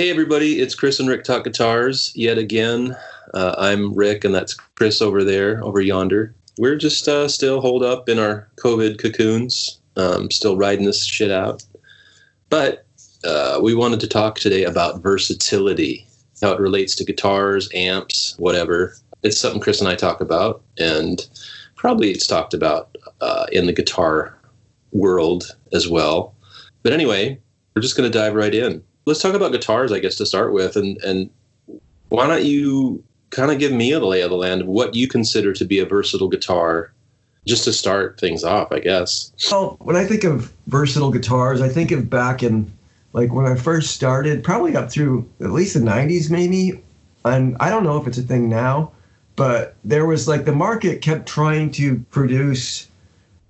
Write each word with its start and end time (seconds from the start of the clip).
Hey, 0.00 0.08
everybody, 0.08 0.60
it's 0.60 0.74
Chris 0.74 0.98
and 0.98 1.10
Rick 1.10 1.24
Talk 1.24 1.44
Guitars 1.44 2.10
yet 2.14 2.38
again. 2.38 2.96
Uh, 3.34 3.54
I'm 3.58 3.92
Rick, 3.92 4.24
and 4.24 4.34
that's 4.34 4.54
Chris 4.54 5.02
over 5.02 5.22
there, 5.22 5.62
over 5.62 5.82
yonder. 5.82 6.34
We're 6.56 6.76
just 6.76 7.06
uh, 7.06 7.28
still 7.28 7.60
holed 7.60 7.82
up 7.82 8.08
in 8.08 8.18
our 8.18 8.48
COVID 8.56 8.98
cocoons, 8.98 9.78
um, 9.96 10.30
still 10.30 10.56
riding 10.56 10.86
this 10.86 11.04
shit 11.04 11.30
out. 11.30 11.62
But 12.48 12.86
uh, 13.24 13.60
we 13.62 13.74
wanted 13.74 14.00
to 14.00 14.08
talk 14.08 14.38
today 14.38 14.64
about 14.64 15.02
versatility, 15.02 16.06
how 16.40 16.52
it 16.52 16.60
relates 16.60 16.96
to 16.96 17.04
guitars, 17.04 17.68
amps, 17.74 18.36
whatever. 18.38 18.94
It's 19.22 19.38
something 19.38 19.60
Chris 19.60 19.82
and 19.82 19.90
I 19.90 19.96
talk 19.96 20.22
about, 20.22 20.62
and 20.78 21.28
probably 21.76 22.10
it's 22.10 22.26
talked 22.26 22.54
about 22.54 22.96
uh, 23.20 23.44
in 23.52 23.66
the 23.66 23.74
guitar 23.74 24.38
world 24.92 25.54
as 25.74 25.90
well. 25.90 26.34
But 26.82 26.94
anyway, 26.94 27.38
we're 27.76 27.82
just 27.82 27.98
going 27.98 28.10
to 28.10 28.18
dive 28.18 28.34
right 28.34 28.54
in. 28.54 28.82
Let's 29.10 29.20
talk 29.20 29.34
about 29.34 29.50
guitars, 29.50 29.90
I 29.90 29.98
guess, 29.98 30.14
to 30.18 30.26
start 30.26 30.52
with, 30.52 30.76
and 30.76 30.96
and 31.02 31.30
why 32.10 32.28
don't 32.28 32.44
you 32.44 33.02
kind 33.30 33.50
of 33.50 33.58
give 33.58 33.72
me 33.72 33.90
a 33.90 33.98
lay 33.98 34.20
of 34.20 34.30
the 34.30 34.36
land 34.36 34.60
of 34.60 34.68
what 34.68 34.94
you 34.94 35.08
consider 35.08 35.52
to 35.52 35.64
be 35.64 35.80
a 35.80 35.84
versatile 35.84 36.28
guitar, 36.28 36.92
just 37.44 37.64
to 37.64 37.72
start 37.72 38.20
things 38.20 38.44
off, 38.44 38.70
I 38.70 38.78
guess. 38.78 39.32
Well, 39.50 39.76
when 39.80 39.96
I 39.96 40.04
think 40.04 40.22
of 40.22 40.52
versatile 40.68 41.10
guitars, 41.10 41.60
I 41.60 41.68
think 41.68 41.90
of 41.90 42.08
back 42.08 42.44
in 42.44 42.72
like 43.12 43.32
when 43.32 43.46
I 43.46 43.56
first 43.56 43.96
started, 43.96 44.44
probably 44.44 44.76
up 44.76 44.92
through 44.92 45.28
at 45.40 45.50
least 45.50 45.74
the 45.74 45.80
90s, 45.80 46.30
maybe. 46.30 46.80
And 47.24 47.56
I 47.58 47.68
don't 47.68 47.82
know 47.82 48.00
if 48.00 48.06
it's 48.06 48.18
a 48.18 48.22
thing 48.22 48.48
now, 48.48 48.92
but 49.34 49.74
there 49.82 50.06
was 50.06 50.28
like 50.28 50.44
the 50.44 50.52
market 50.52 51.02
kept 51.02 51.26
trying 51.26 51.72
to 51.72 51.98
produce 52.10 52.86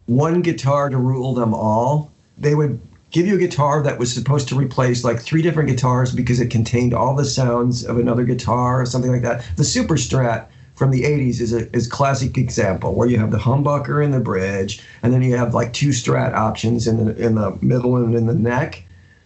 one 0.07 0.41
guitar 0.41 0.89
to 0.89 0.97
rule 0.97 1.35
them 1.35 1.53
all. 1.53 2.11
They 2.39 2.55
would 2.55 2.81
give 3.11 3.27
you 3.27 3.35
a 3.35 3.39
guitar 3.39 3.83
that 3.83 3.99
was 3.99 4.13
supposed 4.13 4.49
to 4.49 4.55
replace 4.55 5.05
like 5.05 5.21
three 5.21 5.43
different 5.43 5.69
guitars 5.69 6.13
because 6.13 6.41
it 6.41 6.51
contained 6.51 6.95
all 6.95 7.15
the 7.15 7.25
sounds 7.25 7.85
of 7.85 7.99
another 7.99 8.25
guitar 8.25 8.81
or 8.81 8.87
something 8.87 9.11
like 9.11 9.23
that. 9.23 9.45
The 9.57 9.65
Super 9.65 9.97
Strat 9.97 10.47
from 10.75 10.91
the 10.91 11.03
80s 11.03 11.41
is 11.41 11.53
a 11.53 11.71
is 11.77 11.87
classic 11.87 12.39
example 12.39 12.95
where 12.95 13.07
you 13.07 13.19
have 13.19 13.31
the 13.31 13.39
humbucker 13.39 14.03
in 14.03 14.13
the 14.13 14.21
bridge 14.21 14.83
and 15.03 15.13
then 15.13 15.23
you 15.23 15.37
have 15.37 15.53
like 15.53 15.75
two 15.75 15.91
strat 15.91 16.33
options 16.33 16.87
in 16.87 17.05
the 17.05 17.15
in 17.17 17.35
the 17.35 17.59
middle 17.61 17.97
and 17.97 18.15
in 18.15 18.27
the 18.27 18.35
neck. 18.35 18.83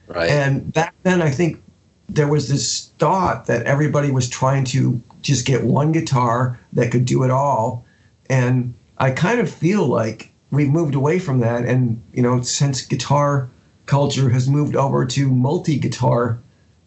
Right. 0.09 0.31
And 0.31 0.73
back 0.73 0.95
then 1.05 1.23
I 1.23 1.31
think 1.31 1.63
there 2.09 2.27
was 2.27 2.49
this 2.49 2.91
thought 2.99 3.47
that 3.47 3.65
everybody 3.67 4.11
was 4.11 4.29
trying 4.29 4.65
to 4.65 5.01
just 5.23 5.47
get 5.47 5.63
one 5.63 5.93
guitar 5.93 6.59
that 6.73 6.91
could 6.91 7.05
do 7.05 7.23
it 7.23 7.31
all 7.31 7.85
and 8.29 8.75
I 8.99 9.11
kind 9.11 9.39
of 9.39 9.51
feel 9.51 9.87
like 9.87 10.33
we've 10.51 10.69
moved 10.69 10.95
away 10.95 11.19
from 11.19 11.41
that 11.41 11.65
and 11.65 12.03
you 12.13 12.23
know 12.23 12.41
since 12.41 12.83
guitar 12.83 13.49
culture 13.87 14.31
has 14.31 14.49
moved 14.49 14.77
over 14.77 15.05
to 15.05 15.29
multi 15.29 15.79
guitar 15.79 16.39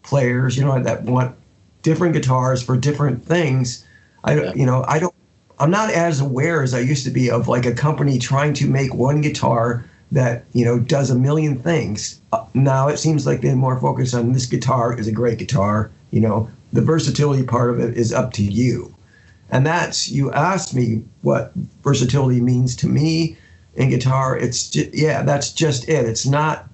players, 0.02 0.56
you 0.56 0.64
know, 0.64 0.82
that 0.82 1.04
want 1.04 1.36
different 1.82 2.14
guitars 2.14 2.62
for 2.62 2.76
different 2.76 3.24
things. 3.24 3.84
I 4.24 4.34
Yeah. 4.34 4.52
you 4.54 4.66
know, 4.66 4.84
I 4.88 4.98
don't 4.98 5.14
I'm 5.60 5.70
not 5.70 5.90
as 5.90 6.20
aware 6.20 6.62
as 6.62 6.72
I 6.72 6.80
used 6.80 7.04
to 7.04 7.10
be 7.10 7.30
of 7.30 7.48
like 7.48 7.66
a 7.66 7.72
company 7.72 8.18
trying 8.18 8.54
to 8.54 8.68
make 8.68 8.94
one 8.94 9.20
guitar 9.20 9.84
that, 10.12 10.44
you 10.52 10.64
know, 10.64 10.78
does 10.78 11.10
a 11.10 11.14
million 11.14 11.58
things. 11.58 12.20
Uh, 12.32 12.44
now 12.54 12.88
it 12.88 12.98
seems 12.98 13.26
like 13.26 13.40
they're 13.40 13.56
more 13.56 13.78
focused 13.80 14.14
on 14.14 14.32
this 14.32 14.46
guitar 14.46 14.98
is 14.98 15.08
a 15.08 15.12
great 15.12 15.38
guitar, 15.38 15.90
you 16.10 16.20
know, 16.20 16.48
the 16.72 16.80
versatility 16.80 17.42
part 17.42 17.70
of 17.70 17.80
it 17.80 17.96
is 17.96 18.12
up 18.12 18.32
to 18.34 18.42
you. 18.42 18.94
And 19.50 19.66
that's 19.66 20.08
you 20.10 20.30
asked 20.32 20.74
me 20.74 21.02
what 21.22 21.52
versatility 21.82 22.40
means 22.40 22.76
to 22.76 22.86
me 22.86 23.36
in 23.74 23.90
guitar. 23.90 24.36
It's 24.36 24.68
ju- 24.70 24.90
yeah, 24.92 25.22
that's 25.22 25.52
just 25.52 25.88
it. 25.88 26.04
It's 26.06 26.26
not 26.26 26.67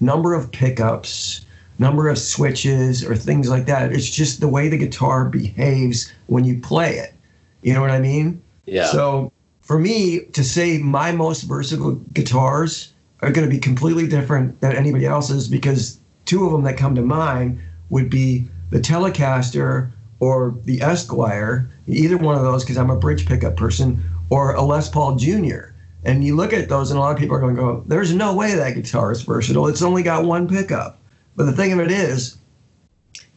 number 0.00 0.34
of 0.34 0.50
pickups, 0.52 1.44
number 1.78 2.08
of 2.08 2.18
switches, 2.18 3.04
or 3.04 3.16
things 3.16 3.48
like 3.48 3.66
that. 3.66 3.92
It's 3.92 4.08
just 4.08 4.40
the 4.40 4.48
way 4.48 4.68
the 4.68 4.78
guitar 4.78 5.26
behaves 5.26 6.12
when 6.26 6.44
you 6.44 6.60
play 6.60 6.98
it. 6.98 7.14
You 7.62 7.74
know 7.74 7.80
what 7.80 7.90
I 7.90 8.00
mean? 8.00 8.42
Yeah. 8.66 8.86
So 8.86 9.32
for 9.62 9.78
me 9.78 10.20
to 10.32 10.44
say 10.44 10.78
my 10.78 11.12
most 11.12 11.42
versatile 11.42 11.96
guitars 12.12 12.92
are 13.20 13.30
going 13.30 13.48
to 13.48 13.52
be 13.52 13.58
completely 13.58 14.06
different 14.06 14.60
than 14.60 14.76
anybody 14.76 15.06
else's 15.06 15.48
because 15.48 15.98
two 16.24 16.44
of 16.44 16.52
them 16.52 16.62
that 16.64 16.76
come 16.76 16.94
to 16.94 17.02
mind 17.02 17.58
would 17.90 18.10
be 18.10 18.46
the 18.70 18.78
Telecaster 18.78 19.90
or 20.20 20.56
the 20.64 20.82
Esquire, 20.82 21.70
either 21.86 22.16
one 22.16 22.36
of 22.36 22.42
those 22.42 22.64
because 22.64 22.78
I'm 22.78 22.90
a 22.90 22.96
bridge 22.96 23.26
pickup 23.26 23.56
person, 23.56 24.02
or 24.30 24.54
a 24.54 24.62
Les 24.62 24.88
Paul 24.88 25.16
Jr. 25.16 25.72
And 26.06 26.22
you 26.22 26.36
look 26.36 26.52
at 26.52 26.68
those, 26.68 26.92
and 26.92 26.98
a 26.98 27.00
lot 27.00 27.10
of 27.10 27.18
people 27.18 27.34
are 27.34 27.40
going 27.40 27.56
to 27.56 27.60
go, 27.60 27.82
"There's 27.86 28.14
no 28.14 28.32
way 28.32 28.54
that 28.54 28.76
guitar 28.76 29.10
is 29.10 29.22
versatile. 29.22 29.66
It's 29.66 29.82
only 29.82 30.04
got 30.04 30.24
one 30.24 30.46
pickup." 30.46 30.98
But 31.34 31.46
the 31.46 31.52
thing 31.52 31.72
of 31.72 31.80
it 31.80 31.90
is, 31.90 32.38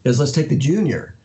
is 0.03 0.19
let's 0.19 0.31
take 0.31 0.49
the 0.49 0.55
Junior. 0.55 1.15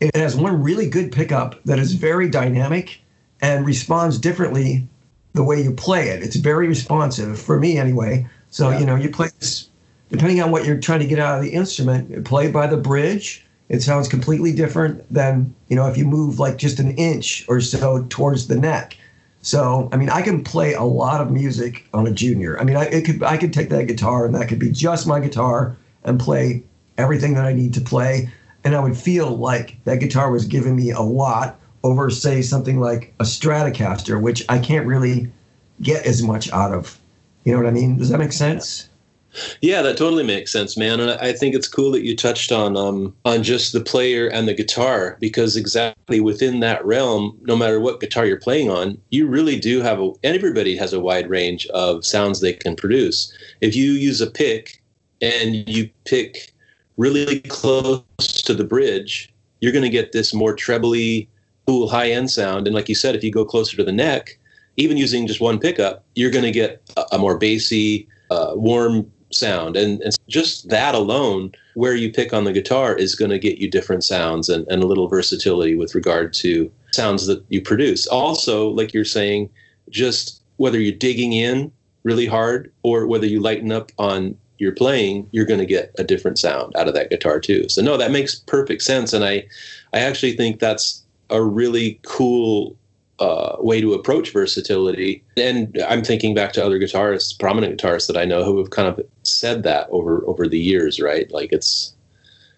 It 0.00 0.14
has 0.14 0.36
one 0.36 0.62
really 0.62 0.88
good 0.88 1.10
pickup 1.10 1.58
that 1.64 1.78
is 1.78 1.94
very 1.94 2.28
dynamic 2.28 3.00
and 3.40 3.64
responds 3.64 4.18
differently 4.18 4.86
the 5.32 5.42
way 5.42 5.62
you 5.62 5.72
play 5.72 6.10
it. 6.10 6.22
It's 6.22 6.36
very 6.36 6.68
responsive 6.68 7.38
for 7.40 7.58
me 7.58 7.78
anyway. 7.78 8.26
So 8.50 8.68
Yeah. 8.68 8.80
you 8.80 8.86
know, 8.86 8.96
you 8.96 9.08
play 9.08 9.30
this 9.40 9.70
depending 10.10 10.42
on 10.42 10.50
what 10.50 10.66
you're 10.66 10.76
trying 10.76 11.00
to 11.00 11.06
get 11.06 11.18
out 11.18 11.38
of 11.38 11.42
the 11.42 11.54
instrument. 11.54 12.24
Play 12.26 12.50
by 12.50 12.66
the 12.66 12.76
bridge. 12.76 13.46
It 13.70 13.80
sounds 13.80 14.08
completely 14.08 14.52
different 14.52 15.10
than 15.10 15.54
you 15.68 15.76
know 15.76 15.86
if 15.86 15.96
you 15.96 16.04
move 16.04 16.38
like 16.38 16.58
just 16.58 16.78
an 16.78 16.94
inch 16.96 17.46
or 17.48 17.62
so 17.62 18.04
towards 18.10 18.48
the 18.48 18.56
neck. 18.56 18.98
So 19.42 19.88
I 19.92 19.96
mean, 19.96 20.08
I 20.08 20.22
can 20.22 20.42
play 20.44 20.72
a 20.72 20.82
lot 20.82 21.20
of 21.20 21.30
music 21.30 21.88
on 21.92 22.06
a 22.06 22.12
junior. 22.12 22.58
I 22.58 22.64
mean, 22.64 22.76
I 22.76 22.84
it 22.84 23.04
could 23.04 23.22
I 23.22 23.36
could 23.36 23.52
take 23.52 23.68
that 23.70 23.86
guitar 23.86 24.24
and 24.24 24.34
that 24.34 24.48
could 24.48 24.60
be 24.60 24.70
just 24.70 25.06
my 25.06 25.20
guitar 25.20 25.76
and 26.04 26.18
play 26.18 26.62
everything 26.96 27.34
that 27.34 27.44
I 27.44 27.52
need 27.52 27.74
to 27.74 27.80
play, 27.80 28.30
and 28.64 28.74
I 28.74 28.80
would 28.80 28.96
feel 28.96 29.36
like 29.36 29.76
that 29.84 29.96
guitar 29.96 30.30
was 30.30 30.44
giving 30.44 30.76
me 30.76 30.90
a 30.90 31.00
lot 31.00 31.58
over 31.82 32.10
say 32.10 32.42
something 32.42 32.78
like 32.78 33.12
a 33.18 33.24
Stratocaster, 33.24 34.20
which 34.20 34.44
I 34.48 34.58
can't 34.58 34.86
really 34.86 35.30
get 35.80 36.06
as 36.06 36.22
much 36.22 36.50
out 36.52 36.72
of. 36.72 36.98
You 37.44 37.52
know 37.52 37.58
what 37.58 37.66
I 37.66 37.72
mean? 37.72 37.96
Does 37.96 38.10
that 38.10 38.18
make 38.18 38.32
sense? 38.32 38.88
Yeah, 39.60 39.80
that 39.82 39.96
totally 39.96 40.24
makes 40.24 40.52
sense, 40.52 40.76
man. 40.76 41.00
And 41.00 41.12
I 41.12 41.32
think 41.32 41.54
it's 41.54 41.68
cool 41.68 41.90
that 41.92 42.04
you 42.04 42.14
touched 42.14 42.52
on 42.52 42.76
um, 42.76 43.14
on 43.24 43.42
just 43.42 43.72
the 43.72 43.80
player 43.80 44.28
and 44.28 44.46
the 44.46 44.54
guitar 44.54 45.16
because 45.20 45.56
exactly 45.56 46.20
within 46.20 46.60
that 46.60 46.84
realm, 46.84 47.38
no 47.42 47.56
matter 47.56 47.80
what 47.80 48.00
guitar 48.00 48.26
you're 48.26 48.38
playing 48.38 48.68
on, 48.68 48.98
you 49.10 49.26
really 49.26 49.58
do 49.58 49.80
have 49.80 50.00
a. 50.00 50.12
Everybody 50.22 50.76
has 50.76 50.92
a 50.92 51.00
wide 51.00 51.30
range 51.30 51.66
of 51.68 52.04
sounds 52.04 52.40
they 52.40 52.52
can 52.52 52.76
produce. 52.76 53.32
If 53.60 53.74
you 53.74 53.92
use 53.92 54.20
a 54.20 54.30
pick 54.30 54.82
and 55.22 55.66
you 55.68 55.88
pick 56.04 56.52
really 56.96 57.40
close 57.40 58.04
to 58.18 58.54
the 58.54 58.64
bridge, 58.64 59.32
you're 59.60 59.72
going 59.72 59.82
to 59.82 59.88
get 59.88 60.12
this 60.12 60.34
more 60.34 60.54
trebly, 60.54 61.28
cool, 61.66 61.88
high 61.88 62.10
end 62.10 62.30
sound. 62.30 62.66
And 62.66 62.74
like 62.74 62.88
you 62.88 62.94
said, 62.94 63.14
if 63.14 63.24
you 63.24 63.32
go 63.32 63.44
closer 63.44 63.76
to 63.76 63.84
the 63.84 63.92
neck, 63.92 64.38
even 64.76 64.96
using 64.96 65.26
just 65.26 65.40
one 65.40 65.58
pickup, 65.58 66.04
you're 66.14 66.30
going 66.30 66.44
to 66.44 66.50
get 66.50 66.82
a, 66.96 67.04
a 67.12 67.18
more 67.18 67.38
bassy, 67.38 68.08
uh, 68.30 68.52
warm 68.54 69.10
sound. 69.34 69.76
And, 69.76 70.00
and 70.02 70.14
just 70.28 70.68
that 70.68 70.94
alone, 70.94 71.52
where 71.74 71.94
you 71.94 72.12
pick 72.12 72.32
on 72.32 72.44
the 72.44 72.52
guitar, 72.52 72.94
is 72.94 73.14
going 73.14 73.30
to 73.30 73.38
get 73.38 73.58
you 73.58 73.70
different 73.70 74.04
sounds 74.04 74.48
and, 74.48 74.66
and 74.68 74.82
a 74.82 74.86
little 74.86 75.08
versatility 75.08 75.74
with 75.74 75.94
regard 75.94 76.32
to 76.34 76.70
sounds 76.92 77.26
that 77.26 77.44
you 77.48 77.60
produce. 77.60 78.06
Also, 78.06 78.68
like 78.68 78.92
you're 78.92 79.04
saying, 79.04 79.48
just 79.90 80.42
whether 80.56 80.78
you're 80.78 80.96
digging 80.96 81.32
in 81.32 81.72
really 82.04 82.26
hard 82.26 82.72
or 82.82 83.06
whether 83.06 83.26
you 83.26 83.40
lighten 83.40 83.72
up 83.72 83.90
on 83.98 84.36
your 84.58 84.72
playing, 84.72 85.28
you're 85.32 85.44
going 85.44 85.60
to 85.60 85.66
get 85.66 85.94
a 85.98 86.04
different 86.04 86.38
sound 86.38 86.72
out 86.76 86.88
of 86.88 86.94
that 86.94 87.10
guitar 87.10 87.40
too. 87.40 87.68
So 87.68 87.82
no, 87.82 87.96
that 87.96 88.12
makes 88.12 88.36
perfect 88.36 88.82
sense, 88.82 89.12
and 89.12 89.24
I, 89.24 89.44
I 89.92 90.00
actually 90.00 90.36
think 90.36 90.60
that's 90.60 91.02
a 91.30 91.42
really 91.42 91.98
cool 92.02 92.76
uh, 93.18 93.56
way 93.60 93.80
to 93.80 93.94
approach 93.94 94.32
versatility. 94.32 95.22
And 95.36 95.78
I'm 95.88 96.02
thinking 96.02 96.34
back 96.34 96.52
to 96.54 96.64
other 96.64 96.78
guitarists, 96.78 97.38
prominent 97.38 97.80
guitarists 97.80 98.06
that 98.08 98.16
I 98.16 98.24
know 98.24 98.44
who 98.44 98.58
have 98.58 98.70
kind 98.70 98.88
of 98.88 99.00
said 99.22 99.62
that 99.62 99.88
over 99.90 100.22
over 100.26 100.48
the 100.48 100.58
years, 100.58 101.00
right? 101.00 101.30
Like 101.30 101.52
it's, 101.52 101.94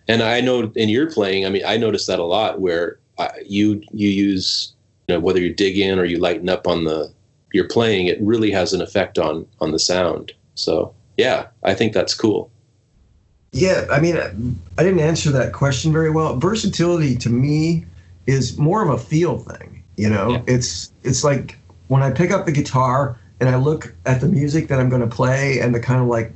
and 0.08 0.22
I 0.22 0.40
know 0.40 0.72
in 0.74 0.88
your 0.88 1.10
playing, 1.10 1.44
I 1.44 1.50
mean, 1.50 1.62
I 1.66 1.76
noticed 1.76 2.06
that 2.06 2.18
a 2.18 2.24
lot 2.24 2.60
where 2.60 2.98
I, 3.18 3.30
you 3.46 3.82
you 3.92 4.08
use, 4.08 4.72
you 5.08 5.14
know, 5.14 5.20
whether 5.20 5.40
you 5.40 5.52
dig 5.52 5.78
in 5.78 5.98
or 5.98 6.04
you 6.04 6.18
lighten 6.18 6.48
up 6.48 6.66
on 6.66 6.84
the 6.84 7.12
your 7.52 7.68
playing, 7.68 8.06
it 8.06 8.18
really 8.20 8.50
has 8.50 8.72
an 8.72 8.80
effect 8.80 9.18
on 9.18 9.46
on 9.60 9.72
the 9.72 9.78
sound. 9.78 10.32
So 10.54 10.94
yeah, 11.16 11.48
I 11.62 11.74
think 11.74 11.92
that's 11.92 12.14
cool. 12.14 12.50
Yeah, 13.52 13.86
I 13.88 14.00
mean, 14.00 14.16
I 14.16 14.82
didn't 14.82 14.98
answer 14.98 15.30
that 15.30 15.52
question 15.52 15.92
very 15.92 16.10
well. 16.10 16.36
Versatility 16.36 17.16
to 17.18 17.30
me 17.30 17.86
is 18.26 18.58
more 18.58 18.82
of 18.82 18.90
a 18.90 18.98
feel 18.98 19.38
thing. 19.38 19.73
You 19.96 20.10
know, 20.10 20.30
Yeah. 20.30 20.42
it's 20.46 20.92
it's 21.02 21.24
like 21.24 21.58
when 21.88 22.02
I 22.02 22.10
pick 22.10 22.30
up 22.30 22.46
the 22.46 22.52
guitar 22.52 23.18
and 23.40 23.48
I 23.48 23.56
look 23.56 23.94
at 24.06 24.20
the 24.20 24.28
music 24.28 24.68
that 24.68 24.80
I'm 24.80 24.88
going 24.88 25.02
to 25.02 25.14
play 25.16 25.60
and 25.60 25.74
the 25.74 25.80
kind 25.80 26.00
of 26.00 26.06
like 26.08 26.32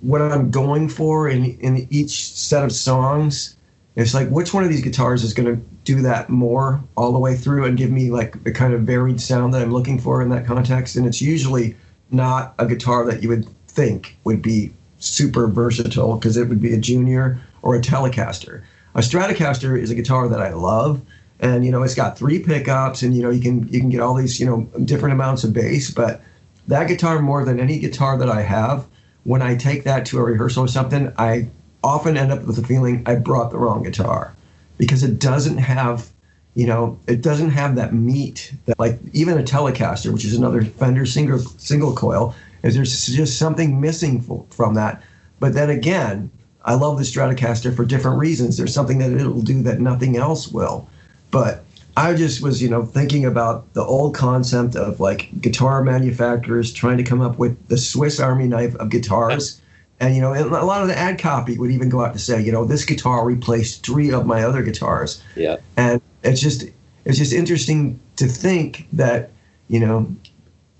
what 0.00 0.22
I'm 0.22 0.50
going 0.50 0.88
for 0.88 1.28
in 1.28 1.44
in 1.60 1.86
each 1.90 2.34
set 2.34 2.64
of 2.64 2.72
songs. 2.72 3.56
It's 3.96 4.14
like 4.14 4.28
which 4.28 4.54
one 4.54 4.62
of 4.62 4.70
these 4.70 4.80
guitars 4.82 5.24
is 5.24 5.34
going 5.34 5.56
to 5.56 5.60
do 5.84 6.00
that 6.02 6.28
more 6.30 6.80
all 6.96 7.12
the 7.12 7.18
way 7.18 7.34
through 7.34 7.64
and 7.64 7.76
give 7.76 7.90
me 7.90 8.10
like 8.10 8.44
the 8.44 8.52
kind 8.52 8.72
of 8.72 8.82
varied 8.82 9.20
sound 9.20 9.52
that 9.54 9.62
I'm 9.62 9.72
looking 9.72 9.98
for 9.98 10.22
in 10.22 10.28
that 10.28 10.46
context. 10.46 10.94
And 10.96 11.04
it's 11.04 11.20
usually 11.20 11.74
not 12.10 12.54
a 12.58 12.66
guitar 12.66 13.04
that 13.06 13.22
you 13.22 13.28
would 13.30 13.46
think 13.66 14.16
would 14.24 14.40
be 14.40 14.72
super 14.98 15.48
versatile 15.48 16.16
because 16.16 16.36
it 16.36 16.48
would 16.48 16.60
be 16.60 16.74
a 16.74 16.78
junior 16.78 17.40
or 17.62 17.74
a 17.74 17.80
Telecaster. 17.80 18.62
A 18.94 19.00
Stratocaster 19.00 19.80
is 19.80 19.90
a 19.90 19.94
guitar 19.94 20.28
that 20.28 20.40
I 20.40 20.52
love, 20.52 21.00
and 21.40 21.64
you 21.64 21.70
know 21.70 21.82
it's 21.82 21.94
got 21.94 22.18
three 22.18 22.38
pickups, 22.38 23.02
and 23.02 23.14
you 23.14 23.22
know 23.22 23.30
you 23.30 23.40
can 23.40 23.68
you 23.68 23.80
can 23.80 23.90
get 23.90 24.00
all 24.00 24.14
these 24.14 24.40
you 24.40 24.46
know 24.46 24.62
different 24.84 25.12
amounts 25.12 25.44
of 25.44 25.52
bass. 25.52 25.90
But 25.90 26.20
that 26.66 26.88
guitar, 26.88 27.20
more 27.20 27.44
than 27.44 27.60
any 27.60 27.78
guitar 27.78 28.18
that 28.18 28.28
I 28.28 28.42
have, 28.42 28.86
when 29.24 29.42
I 29.42 29.56
take 29.56 29.84
that 29.84 30.06
to 30.06 30.18
a 30.18 30.22
rehearsal 30.22 30.64
or 30.64 30.68
something, 30.68 31.12
I 31.18 31.48
often 31.82 32.16
end 32.16 32.32
up 32.32 32.44
with 32.44 32.56
the 32.56 32.66
feeling 32.66 33.02
I 33.06 33.14
brought 33.14 33.50
the 33.50 33.58
wrong 33.58 33.82
guitar 33.82 34.34
because 34.78 35.02
it 35.02 35.18
doesn't 35.18 35.58
have 35.58 36.10
you 36.58 36.66
know, 36.66 36.98
it 37.06 37.22
doesn't 37.22 37.50
have 37.50 37.76
that 37.76 37.94
meat 37.94 38.52
that 38.66 38.76
like 38.80 38.98
even 39.12 39.38
a 39.38 39.44
Telecaster, 39.44 40.12
which 40.12 40.24
is 40.24 40.34
another 40.34 40.64
Fender 40.64 41.06
single 41.06 41.38
single 41.38 41.94
coil, 41.94 42.34
is 42.64 42.74
there's 42.74 43.06
just 43.06 43.38
something 43.38 43.80
missing 43.80 44.20
from 44.50 44.74
that. 44.74 45.00
But 45.38 45.54
then 45.54 45.70
again, 45.70 46.32
I 46.64 46.74
love 46.74 46.98
the 46.98 47.04
Stratocaster 47.04 47.74
for 47.76 47.84
different 47.84 48.18
reasons. 48.18 48.56
There's 48.56 48.74
something 48.74 48.98
that 48.98 49.12
it'll 49.12 49.40
do 49.40 49.62
that 49.62 49.80
nothing 49.80 50.16
else 50.16 50.48
will. 50.48 50.88
But 51.30 51.64
I 51.96 52.14
just 52.14 52.42
was, 52.42 52.62
you 52.62 52.68
know, 52.68 52.84
thinking 52.84 53.24
about 53.24 53.72
the 53.74 53.82
old 53.82 54.14
concept 54.14 54.76
of 54.76 55.00
like 55.00 55.28
guitar 55.40 55.82
manufacturers 55.82 56.72
trying 56.72 56.96
to 56.98 57.02
come 57.02 57.20
up 57.20 57.38
with 57.38 57.68
the 57.68 57.76
Swiss 57.76 58.20
Army 58.20 58.46
knife 58.46 58.74
of 58.76 58.88
guitars. 58.88 59.60
And 60.00 60.14
you 60.14 60.20
know, 60.20 60.32
and 60.32 60.46
a 60.46 60.64
lot 60.64 60.82
of 60.82 60.88
the 60.88 60.96
ad 60.96 61.18
copy 61.18 61.58
would 61.58 61.72
even 61.72 61.88
go 61.88 62.04
out 62.04 62.12
to 62.12 62.20
say, 62.20 62.40
you 62.40 62.52
know, 62.52 62.64
this 62.64 62.84
guitar 62.84 63.24
replaced 63.24 63.84
three 63.84 64.12
of 64.12 64.26
my 64.26 64.44
other 64.44 64.62
guitars. 64.62 65.22
Yeah. 65.34 65.56
And 65.76 66.00
it's 66.22 66.40
just 66.40 66.66
it's 67.04 67.18
just 67.18 67.32
interesting 67.32 67.98
to 68.16 68.28
think 68.28 68.86
that 68.92 69.30
you 69.66 69.80
know 69.80 70.14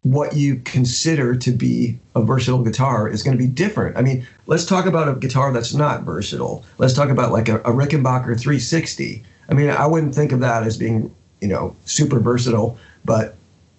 what 0.02 0.36
you 0.36 0.56
consider 0.64 1.34
to 1.36 1.50
be 1.50 1.98
a 2.14 2.22
versatile 2.22 2.62
guitar 2.62 3.08
is 3.08 3.22
going 3.22 3.36
to 3.36 3.42
be 3.42 3.50
different. 3.50 3.96
I 3.96 4.02
mean, 4.02 4.26
let's 4.46 4.64
talk 4.64 4.86
about 4.86 5.08
a 5.08 5.14
guitar 5.14 5.52
that's 5.52 5.74
not 5.74 6.02
versatile. 6.02 6.64
Let's 6.78 6.94
talk 6.94 7.10
about 7.10 7.32
like 7.32 7.48
a, 7.48 7.56
a 7.56 7.72
Rickenbacker 7.72 8.38
360. 8.38 9.24
I 9.48 9.54
mean, 9.54 9.70
I 9.70 9.86
wouldn't 9.86 10.14
think 10.14 10.32
of 10.32 10.40
that 10.40 10.62
as 10.64 10.76
being 10.76 11.14
you 11.40 11.48
know 11.48 11.74
super 11.84 12.20
versatile, 12.20 12.78
but 13.04 13.36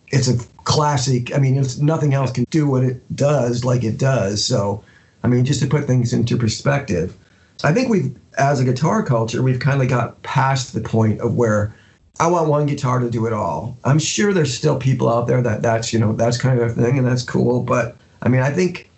it's 0.08 0.28
a 0.28 0.38
classic. 0.64 1.36
I 1.36 1.40
mean, 1.40 1.58
it's 1.58 1.78
nothing 1.78 2.14
else 2.14 2.32
can 2.32 2.46
do 2.50 2.68
what 2.68 2.84
it 2.84 3.16
does 3.16 3.64
like 3.64 3.84
it 3.84 3.98
does. 3.98 4.44
So, 4.44 4.84
I 5.24 5.28
mean, 5.28 5.46
just 5.46 5.62
to 5.62 5.68
put 5.68 5.86
things 5.86 6.14
into 6.14 6.38
perspective, 6.38 7.16
I 7.64 7.74
think 7.74 7.90
we've, 7.90 8.16
as 8.38 8.60
a 8.60 8.66
guitar 8.66 9.04
culture, 9.04 9.44
we've 9.44 9.60
kind 9.60 9.82
of 9.82 9.90
got 9.90 10.22
past 10.24 10.74
the 10.74 10.82
point 10.82 11.20
of 11.22 11.36
where 11.36 11.76
I 12.20 12.28
want 12.28 12.50
one 12.50 12.66
guitar 12.66 13.00
to 13.00 13.10
do 13.10 13.26
it 13.26 13.34
all. 13.34 13.78
I'm 13.84 14.00
sure 14.00 14.34
there's 14.34 14.54
still 14.54 14.78
people 14.78 15.10
out 15.10 15.28
there 15.28 15.42
that 15.42 15.62
that's, 15.62 15.94
you 15.94 16.00
know, 16.00 16.14
that's 16.14 16.38
kind 16.38 16.60
of 16.60 16.70
a 16.70 16.82
thing 16.82 16.98
and 16.98 17.08
that's 17.08 17.24
cool. 17.24 17.64
But 17.64 17.98
I 18.22 18.30
mean, 18.30 18.42
I 18.42 18.52
think 18.52 18.90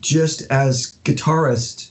just 0.00 0.42
as 0.50 0.96
guitarists 1.04 1.90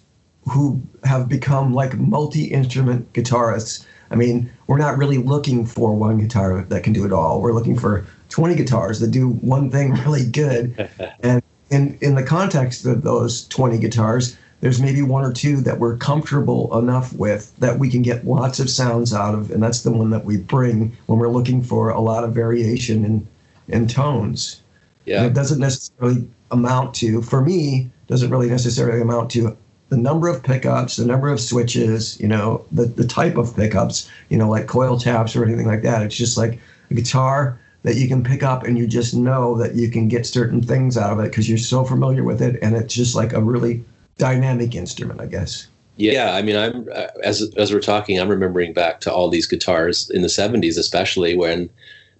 who 0.49 0.81
have 1.03 1.29
become 1.29 1.73
like 1.73 1.95
multi 1.97 2.45
instrument 2.45 3.11
guitarists, 3.13 3.85
I 4.11 4.15
mean, 4.15 4.51
we're 4.67 4.77
not 4.77 4.97
really 4.97 5.17
looking 5.17 5.65
for 5.65 5.95
one 5.95 6.19
guitar 6.19 6.61
that 6.69 6.83
can 6.83 6.93
do 6.93 7.05
it 7.05 7.13
all. 7.13 7.41
We're 7.41 7.53
looking 7.53 7.77
for 7.77 8.05
20 8.29 8.55
guitars 8.55 8.99
that 8.99 9.11
do 9.11 9.29
one 9.29 9.69
thing 9.69 9.93
really 10.05 10.25
good. 10.25 10.89
and 11.21 11.41
in, 11.69 11.97
in 12.01 12.15
the 12.15 12.23
context 12.23 12.85
of 12.85 13.03
those 13.03 13.47
20 13.47 13.77
guitars, 13.77 14.37
there's 14.61 14.81
maybe 14.81 15.01
one 15.01 15.23
or 15.23 15.31
two 15.31 15.61
that 15.61 15.79
we're 15.79 15.95
comfortable 15.97 16.77
enough 16.77 17.13
with 17.13 17.55
that 17.59 17.79
we 17.79 17.89
can 17.89 18.01
get 18.01 18.25
lots 18.25 18.59
of 18.59 18.69
sounds 18.69 19.13
out 19.13 19.33
of, 19.33 19.51
and 19.51 19.63
that's 19.63 19.83
the 19.83 19.91
one 19.91 20.09
that 20.09 20.25
we 20.25 20.37
bring 20.37 20.97
when 21.05 21.17
we're 21.19 21.29
looking 21.29 21.63
for 21.63 21.89
a 21.89 22.01
lot 22.01 22.23
of 22.23 22.33
variation 22.33 23.05
in 23.05 23.27
in 23.69 23.87
tones. 23.87 24.61
Yeah, 25.05 25.19
and 25.19 25.27
it 25.27 25.33
doesn't 25.33 25.59
necessarily 25.59 26.27
amount 26.51 26.93
to, 26.95 27.21
for 27.21 27.41
me, 27.41 27.89
doesn't 28.07 28.29
really 28.29 28.49
necessarily 28.49 29.01
amount 29.01 29.31
to 29.31 29.55
the 29.89 29.97
number 29.97 30.27
of 30.27 30.43
pickups, 30.43 30.95
the 30.95 31.05
number 31.05 31.29
of 31.29 31.39
switches, 31.39 32.19
you 32.19 32.27
know, 32.27 32.65
the 32.71 32.85
the 32.85 33.07
type 33.07 33.37
of 33.37 33.55
pickups, 33.55 34.09
you 34.29 34.37
know, 34.37 34.49
like 34.49 34.67
coil 34.67 34.97
taps 34.97 35.35
or 35.35 35.43
anything 35.43 35.67
like 35.67 35.81
that. 35.81 36.03
It's 36.03 36.15
just 36.15 36.37
like 36.37 36.59
a 36.89 36.93
guitar 36.93 37.59
that 37.83 37.95
you 37.95 38.07
can 38.07 38.23
pick 38.23 38.43
up 38.43 38.63
and 38.63 38.77
you 38.77 38.87
just 38.87 39.13
know 39.13 39.57
that 39.57 39.75
you 39.75 39.89
can 39.89 40.07
get 40.07 40.25
certain 40.25 40.61
things 40.61 40.97
out 40.97 41.13
of 41.13 41.19
it 41.19 41.29
because 41.29 41.47
you're 41.47 41.57
so 41.57 41.83
familiar 41.85 42.23
with 42.23 42.41
it 42.41 42.59
and 42.61 42.75
it's 42.75 42.93
just 42.93 43.15
like 43.15 43.33
a 43.33 43.41
really 43.41 43.83
dynamic 44.17 44.75
instrument, 44.75 45.21
I 45.21 45.27
guess. 45.27 45.67
Yeah, 45.95 46.33
I 46.33 46.41
mean, 46.41 46.55
I'm 46.55 46.87
uh, 46.93 47.07
as 47.23 47.41
as 47.57 47.73
we're 47.73 47.81
talking, 47.81 48.19
I'm 48.19 48.29
remembering 48.29 48.73
back 48.73 49.01
to 49.01 49.13
all 49.13 49.29
these 49.29 49.47
guitars 49.47 50.09
in 50.09 50.21
the 50.21 50.29
'70s, 50.29 50.77
especially 50.77 51.35
when 51.35 51.69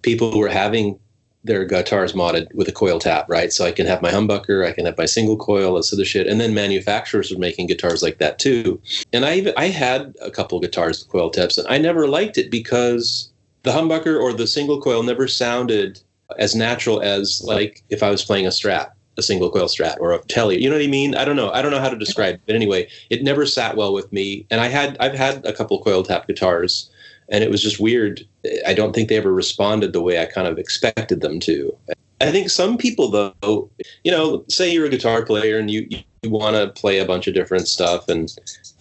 people 0.02 0.38
were 0.38 0.48
having 0.48 0.98
their 1.44 1.64
guitars 1.64 2.12
modded 2.12 2.52
with 2.54 2.68
a 2.68 2.72
coil 2.72 2.98
tap, 2.98 3.26
right? 3.28 3.52
So 3.52 3.64
I 3.64 3.72
can 3.72 3.86
have 3.86 4.02
my 4.02 4.10
humbucker, 4.10 4.66
I 4.66 4.72
can 4.72 4.84
have 4.84 4.98
my 4.98 5.06
single 5.06 5.36
coil, 5.36 5.74
this 5.74 5.92
other 5.92 6.04
shit, 6.04 6.26
and 6.26 6.40
then 6.40 6.52
manufacturers 6.52 7.30
were 7.30 7.38
making 7.38 7.66
guitars 7.66 8.02
like 8.02 8.18
that 8.18 8.38
too. 8.38 8.80
And 9.12 9.24
I 9.24 9.36
even 9.36 9.54
I 9.56 9.68
had 9.68 10.14
a 10.20 10.30
couple 10.30 10.60
guitars 10.60 11.00
with 11.00 11.08
coil 11.08 11.30
taps, 11.30 11.56
and 11.56 11.66
I 11.68 11.78
never 11.78 12.06
liked 12.06 12.36
it 12.36 12.50
because 12.50 13.30
the 13.62 13.72
humbucker 13.72 14.20
or 14.20 14.32
the 14.32 14.46
single 14.46 14.80
coil 14.80 15.02
never 15.02 15.26
sounded 15.28 16.00
as 16.38 16.54
natural 16.54 17.00
as 17.00 17.42
like 17.44 17.82
if 17.88 18.02
I 18.02 18.10
was 18.10 18.24
playing 18.24 18.46
a 18.46 18.50
Strat 18.50 18.90
a 19.20 19.22
single 19.22 19.50
coil 19.50 19.66
strat 19.66 19.98
or 20.00 20.12
a 20.12 20.18
telly. 20.24 20.60
You 20.60 20.68
know 20.68 20.76
what 20.76 20.84
I 20.84 20.88
mean? 20.88 21.14
I 21.14 21.24
don't 21.24 21.36
know. 21.36 21.50
I 21.50 21.62
don't 21.62 21.70
know 21.70 21.80
how 21.80 21.90
to 21.90 21.96
describe 21.96 22.36
it. 22.36 22.40
But 22.46 22.56
anyway, 22.56 22.88
it 23.10 23.22
never 23.22 23.46
sat 23.46 23.76
well 23.76 23.92
with 23.92 24.12
me. 24.12 24.46
And 24.50 24.60
I 24.60 24.68
had 24.68 24.96
I've 24.98 25.14
had 25.14 25.44
a 25.44 25.52
couple 25.52 25.80
coil 25.82 26.02
tap 26.02 26.26
guitars 26.26 26.89
and 27.30 27.44
it 27.44 27.50
was 27.50 27.62
just 27.62 27.80
weird. 27.80 28.20
I 28.66 28.74
don't 28.74 28.94
think 28.94 29.08
they 29.08 29.16
ever 29.16 29.32
responded 29.32 29.92
the 29.92 30.02
way 30.02 30.20
I 30.20 30.26
kind 30.26 30.48
of 30.48 30.58
expected 30.58 31.20
them 31.20 31.40
to. 31.40 31.76
I 32.20 32.30
think 32.30 32.50
some 32.50 32.76
people 32.76 33.10
though, 33.10 33.70
you 34.04 34.10
know, 34.10 34.44
say 34.48 34.70
you're 34.70 34.86
a 34.86 34.90
guitar 34.90 35.24
player 35.24 35.58
and 35.58 35.70
you, 35.70 35.88
you 36.22 36.30
want 36.30 36.56
to 36.56 36.68
play 36.80 36.98
a 36.98 37.06
bunch 37.06 37.26
of 37.26 37.34
different 37.34 37.66
stuff 37.66 38.08
and 38.08 38.30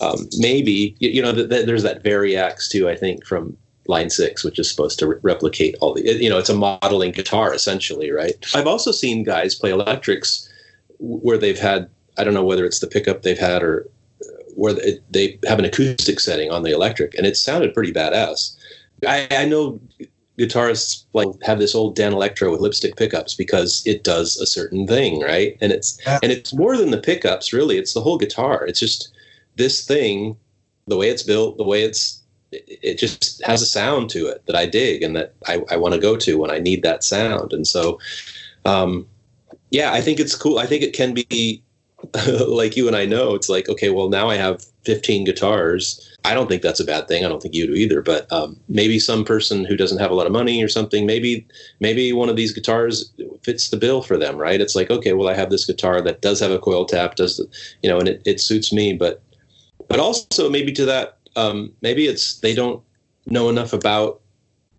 um, 0.01 0.27
maybe 0.37 0.95
you 0.99 1.21
know 1.21 1.33
th- 1.33 1.49
th- 1.49 1.65
there's 1.65 1.83
that 1.83 2.03
Variax 2.03 2.69
too. 2.69 2.89
I 2.89 2.95
think 2.95 3.25
from 3.25 3.55
Line 3.89 4.09
6, 4.09 4.43
which 4.43 4.59
is 4.59 4.69
supposed 4.69 4.99
to 4.99 5.07
re- 5.07 5.19
replicate 5.23 5.75
all 5.81 5.93
the, 5.93 6.03
you 6.03 6.29
know, 6.29 6.37
it's 6.37 6.49
a 6.49 6.55
modeling 6.55 7.11
guitar 7.11 7.53
essentially, 7.53 8.11
right? 8.11 8.33
I've 8.53 8.67
also 8.67 8.91
seen 8.91 9.23
guys 9.23 9.55
play 9.55 9.71
electrics 9.71 10.47
where 10.99 11.37
they've 11.37 11.59
had, 11.59 11.89
I 12.17 12.23
don't 12.23 12.35
know 12.35 12.43
whether 12.43 12.65
it's 12.65 12.79
the 12.79 12.87
pickup 12.87 13.23
they've 13.23 13.37
had 13.37 13.63
or 13.63 13.89
where 14.59 14.73
they 15.09 15.39
have 15.47 15.59
an 15.59 15.65
acoustic 15.65 16.19
setting 16.19 16.51
on 16.51 16.63
the 16.63 16.71
electric, 16.71 17.15
and 17.15 17.25
it 17.25 17.37
sounded 17.37 17.73
pretty 17.73 17.93
badass. 17.93 18.55
I, 19.07 19.27
I 19.31 19.45
know 19.45 19.79
guitarists 20.37 21.03
like 21.13 21.27
have 21.43 21.59
this 21.59 21.75
old 21.75 21.95
Dan 21.95 22.13
Danelectro 22.13 22.51
with 22.51 22.61
lipstick 22.61 22.95
pickups 22.95 23.33
because 23.35 23.83
it 23.85 24.03
does 24.03 24.37
a 24.37 24.45
certain 24.45 24.87
thing, 24.87 25.21
right? 25.21 25.57
And 25.61 25.71
it's 25.71 25.99
and 26.07 26.31
it's 26.31 26.53
more 26.53 26.77
than 26.77 26.91
the 26.91 26.97
pickups, 26.97 27.53
really. 27.53 27.77
It's 27.77 27.93
the 27.93 28.01
whole 28.01 28.17
guitar. 28.17 28.65
It's 28.65 28.79
just 28.79 29.13
this 29.55 29.85
thing, 29.85 30.37
the 30.87 30.97
way 30.97 31.09
it's 31.09 31.23
built, 31.23 31.57
the 31.57 31.63
way 31.63 31.83
it's 31.83 32.21
it 32.51 32.97
just 32.97 33.43
has 33.45 33.61
a 33.61 33.65
sound 33.65 34.09
to 34.09 34.27
it 34.27 34.43
that 34.47 34.55
I 34.55 34.65
dig 34.65 35.03
and 35.03 35.15
that 35.15 35.33
I, 35.47 35.61
I 35.69 35.77
want 35.77 35.93
to 35.93 35.99
go 35.99 36.15
to 36.17 36.37
when 36.39 36.49
I 36.49 36.57
need 36.57 36.81
that 36.81 37.03
sound. 37.03 37.53
And 37.53 37.67
so, 37.67 37.99
um, 38.65 39.05
yeah, 39.69 39.93
I 39.93 40.01
think 40.01 40.19
it's 40.19 40.35
cool. 40.35 40.57
I 40.57 40.65
think 40.65 40.81
it 40.81 40.93
can 40.93 41.13
be 41.13 41.61
like 42.47 42.75
you 42.75 42.87
and 42.87 42.95
I 42.95 43.05
know. 43.05 43.35
It's 43.35 43.49
like, 43.49 43.69
okay, 43.69 43.89
well, 43.89 44.09
now 44.09 44.29
I 44.29 44.35
have 44.35 44.65
15 44.85 45.25
guitars. 45.25 46.05
I 46.25 46.33
don't 46.33 46.47
think 46.47 46.61
that's 46.61 46.79
a 46.79 46.85
bad 46.85 47.07
thing. 47.07 47.23
I 47.23 47.29
don't 47.29 47.41
think 47.41 47.53
you 47.53 47.67
do 47.67 47.73
either. 47.73 48.01
But 48.01 48.31
um, 48.31 48.59
maybe 48.67 48.99
some 48.99 49.23
person 49.23 49.65
who 49.65 49.77
doesn't 49.77 49.99
have 49.99 50.11
a 50.11 50.15
lot 50.15 50.25
of 50.25 50.31
money 50.31 50.63
or 50.63 50.67
something, 50.67 51.05
maybe 51.05 51.45
maybe 51.79 52.11
one 52.13 52.29
of 52.29 52.35
these 52.35 52.51
guitars 52.51 53.11
fits 53.43 53.69
the 53.69 53.77
bill 53.77 54.01
for 54.01 54.17
them, 54.17 54.37
right? 54.37 54.61
It's 54.61 54.75
like, 54.75 54.89
okay, 54.89 55.13
well, 55.13 55.29
I 55.29 55.33
have 55.33 55.49
this 55.49 55.65
guitar 55.65 56.01
that 56.01 56.21
does 56.21 56.39
have 56.39 56.51
a 56.51 56.59
coil 56.59 56.85
tap, 56.85 57.15
does 57.15 57.39
you 57.83 57.89
know, 57.89 57.99
and 57.99 58.07
it, 58.07 58.21
it 58.25 58.41
suits 58.41 58.73
me. 58.73 58.93
But 58.93 59.21
but 59.87 59.99
also 59.99 60.49
maybe 60.49 60.71
to 60.73 60.85
that 60.85 61.17
um, 61.35 61.73
maybe 61.81 62.07
it's 62.07 62.39
they 62.39 62.53
don't 62.53 62.83
know 63.25 63.49
enough 63.49 63.73
about 63.73 64.21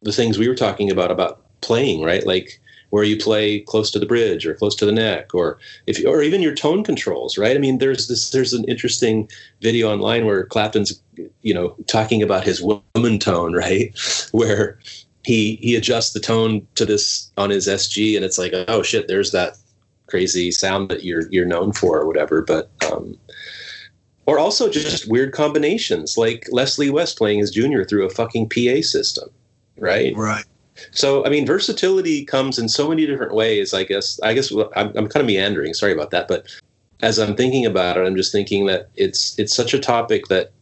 the 0.02 0.12
things 0.12 0.38
we 0.38 0.49
were 0.49 0.54
talking 0.54 0.90
about 0.90 1.10
about 1.10 1.42
playing, 1.60 2.02
right? 2.02 2.26
Like 2.26 2.59
where 2.90 3.04
you 3.04 3.16
play 3.16 3.61
close 3.61 3.90
to 3.92 3.99
the 3.99 4.06
bridge 4.06 4.47
or 4.47 4.54
close 4.54 4.75
to 4.76 4.87
the 4.87 4.92
neck, 4.92 5.35
or 5.35 5.59
if 5.87 6.04
or 6.04 6.23
even 6.23 6.42
your 6.42 6.54
tone 6.54 6.85
controls, 6.85 7.38
right? 7.38 7.56
I 7.56 7.59
mean, 7.59 7.78
there's 7.78 8.09
this 8.09 8.30
there's 8.30 8.52
an 8.52 8.64
interesting 8.64 9.28
video 9.61 9.90
online 9.90 10.26
where 10.26 10.44
Clapton's 10.44 11.00
you 11.42 11.54
know 11.54 11.75
talking 11.87 12.23
about 12.23 12.44
his 12.44 12.62
woman 12.62 13.18
tone, 13.18 13.54
right? 13.54 13.97
Where 14.32 14.78
he 15.25 15.56
he 15.56 15.76
adjusts 15.76 16.12
the 16.12 16.20
tone 16.20 16.66
to 16.75 16.85
this 16.85 17.30
on 17.37 17.50
his 17.50 17.66
SG, 17.66 18.16
and 18.16 18.25
it's 18.25 18.38
like, 18.38 18.52
oh 18.68 18.82
shit, 18.82 19.09
there's 19.09 19.32
that 19.32 19.56
crazy 20.06 20.50
sound 20.50 20.88
that 20.90 21.04
you're 21.04 21.30
you're 21.30 21.47
known 21.47 21.73
for 21.73 21.99
or 21.99 22.06
whatever. 22.06 22.42
But 22.42 22.70
um, 22.90 23.18
or 24.26 24.38
also 24.38 24.70
just 24.70 25.11
weird 25.11 25.32
combinations 25.32 26.16
like 26.16 26.47
Leslie 26.50 26.90
West 26.90 27.18
playing 27.18 27.38
his 27.38 27.50
junior 27.50 27.85
through 27.85 28.06
a 28.06 28.11
fucking 28.11 28.49
PA 28.49 28.82
system, 28.82 29.28
right? 29.76 30.14
Right. 30.16 30.44
So, 30.90 31.25
I 31.25 31.28
mean, 31.28 31.46
versatility 31.46 32.25
comes 32.25 32.58
in 32.58 32.68
so 32.68 32.88
many 32.88 33.06
different 33.06 33.34
ways. 33.34 33.75
I 33.75 33.84
guess. 33.84 34.20
I 34.22 34.34
guess 34.34 34.52
I'm, 34.52 34.88
I'm 34.96 35.08
kind 35.08 35.16
of 35.16 35.26
meandering. 35.26 35.75
Sorry 35.75 35.92
about 35.92 36.10
that, 36.10 36.28
but 36.28 36.46
as 37.02 37.18
I'm 37.18 37.37
thinking 37.37 37.66
about 37.66 37.96
it, 37.96 38.06
I'm 38.06 38.16
just 38.16 38.32
thinking 38.32 38.66
that 38.66 38.88
it's 38.96 39.38
it's 39.38 39.54
such 39.54 39.75
a 39.75 39.78
topic 39.78 40.26
that 40.26 40.52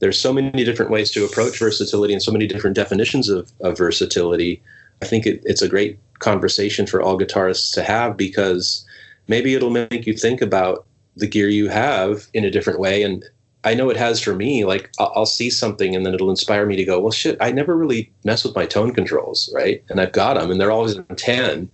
there's 0.00 0.20
so 0.20 0.32
many 0.32 0.64
different 0.64 0.90
ways 0.90 1.10
to 1.12 1.24
approach 1.24 1.58
versatility 1.58 2.12
and 2.12 2.22
so 2.22 2.32
many 2.32 2.46
different 2.46 2.76
definitions 2.76 3.28
of, 3.28 3.50
of 3.60 3.78
versatility. 3.78 4.60
I 5.02 5.06
think 5.06 5.26
it, 5.26 5.40
it's 5.44 5.62
a 5.62 5.68
great 5.68 5.98
conversation 6.18 6.86
for 6.86 7.00
all 7.00 7.18
guitarists 7.18 7.72
to 7.74 7.82
have 7.82 8.16
because 8.16 8.84
maybe 9.28 9.54
it'll 9.54 9.70
make 9.70 10.06
you 10.06 10.14
think 10.14 10.42
about 10.42 10.84
the 11.16 11.26
gear 11.26 11.48
you 11.48 11.68
have 11.68 12.26
in 12.34 12.44
a 12.44 12.50
different 12.50 12.80
way. 12.80 13.02
And 13.02 13.24
I 13.64 13.74
know 13.74 13.90
it 13.90 13.96
has 13.96 14.20
for 14.20 14.34
me. 14.34 14.64
Like 14.64 14.90
I'll, 14.98 15.12
I'll, 15.16 15.26
see 15.26 15.50
something 15.50 15.96
and 15.96 16.04
then 16.04 16.14
it'll 16.14 16.30
inspire 16.30 16.66
me 16.66 16.76
to 16.76 16.84
go, 16.84 17.00
well, 17.00 17.10
shit, 17.10 17.36
I 17.40 17.50
never 17.50 17.76
really 17.76 18.12
mess 18.24 18.44
with 18.44 18.54
my 18.54 18.66
tone 18.66 18.92
controls, 18.92 19.50
right? 19.54 19.82
And 19.88 20.00
I've 20.00 20.12
got 20.12 20.34
them, 20.34 20.50
and 20.50 20.60
they're 20.60 20.70
always 20.70 20.96
in 20.96 21.04
ten. 21.16 21.70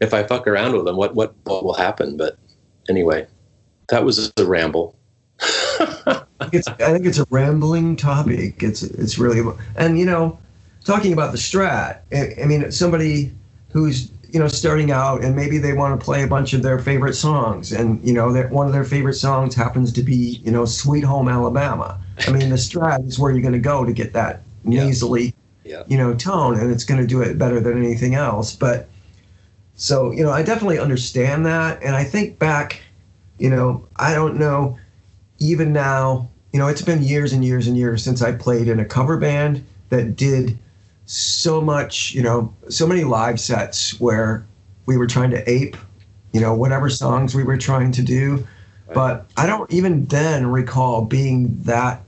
If 0.00 0.12
I 0.12 0.24
fuck 0.24 0.46
around 0.46 0.74
with 0.74 0.84
them, 0.84 0.96
what 0.96 1.14
what 1.14 1.34
what 1.44 1.64
will 1.64 1.74
happen? 1.74 2.16
But 2.16 2.36
anyway, 2.88 3.26
that 3.88 4.04
was 4.04 4.32
a 4.36 4.44
ramble. 4.44 4.96
I 5.40 6.24
think 6.50 7.06
it's 7.06 7.18
a 7.18 7.26
rambling 7.30 7.96
topic. 7.96 8.62
It's 8.62 8.82
it's 8.82 9.18
really 9.18 9.42
and 9.76 9.98
you 9.98 10.06
know, 10.06 10.38
talking 10.84 11.12
about 11.12 11.32
the 11.32 11.38
Strat. 11.38 12.00
I, 12.12 12.42
I 12.42 12.46
mean, 12.46 12.70
somebody 12.72 13.32
who's 13.70 14.10
you 14.32 14.40
know 14.40 14.48
starting 14.48 14.90
out 14.90 15.22
and 15.22 15.36
maybe 15.36 15.58
they 15.58 15.74
want 15.74 15.98
to 15.98 16.02
play 16.02 16.22
a 16.22 16.26
bunch 16.26 16.54
of 16.54 16.62
their 16.62 16.78
favorite 16.78 17.12
songs 17.12 17.70
and 17.70 18.02
you 18.06 18.14
know 18.14 18.32
that 18.32 18.50
one 18.50 18.66
of 18.66 18.72
their 18.72 18.84
favorite 18.84 19.14
songs 19.14 19.54
happens 19.54 19.92
to 19.92 20.02
be 20.02 20.40
you 20.42 20.50
know 20.50 20.64
sweet 20.64 21.04
home 21.04 21.28
alabama 21.28 22.00
i 22.26 22.32
mean 22.32 22.48
the 22.48 22.56
strat 22.56 23.06
is 23.06 23.18
where 23.18 23.30
you're 23.30 23.42
going 23.42 23.52
to 23.52 23.58
go 23.58 23.84
to 23.84 23.92
get 23.92 24.14
that 24.14 24.42
nasally 24.64 25.34
yeah. 25.64 25.82
you 25.86 25.98
know 25.98 26.14
tone 26.14 26.58
and 26.58 26.70
it's 26.70 26.84
going 26.84 27.00
to 27.00 27.06
do 27.06 27.20
it 27.20 27.36
better 27.36 27.60
than 27.60 27.76
anything 27.76 28.14
else 28.14 28.56
but 28.56 28.88
so 29.74 30.10
you 30.10 30.22
know 30.22 30.30
i 30.30 30.42
definitely 30.42 30.78
understand 30.78 31.44
that 31.44 31.80
and 31.82 31.94
i 31.94 32.02
think 32.02 32.38
back 32.38 32.82
you 33.38 33.50
know 33.50 33.86
i 33.96 34.14
don't 34.14 34.38
know 34.38 34.78
even 35.40 35.74
now 35.74 36.26
you 36.54 36.58
know 36.58 36.68
it's 36.68 36.82
been 36.82 37.02
years 37.02 37.34
and 37.34 37.44
years 37.44 37.66
and 37.66 37.76
years 37.76 38.02
since 38.02 38.22
i 38.22 38.32
played 38.32 38.66
in 38.66 38.80
a 38.80 38.84
cover 38.84 39.18
band 39.18 39.62
that 39.90 40.16
did 40.16 40.58
so 41.12 41.60
much, 41.60 42.14
you 42.14 42.22
know, 42.22 42.54
so 42.70 42.86
many 42.86 43.04
live 43.04 43.38
sets 43.38 44.00
where 44.00 44.46
we 44.86 44.96
were 44.96 45.06
trying 45.06 45.30
to 45.30 45.50
ape, 45.50 45.76
you 46.32 46.40
know, 46.40 46.54
whatever 46.54 46.88
songs 46.88 47.34
we 47.34 47.44
were 47.44 47.58
trying 47.58 47.92
to 47.92 48.02
do. 48.02 48.46
But 48.94 49.26
I 49.36 49.46
don't 49.46 49.70
even 49.70 50.06
then 50.06 50.46
recall 50.46 51.04
being 51.04 51.54
that 51.64 52.02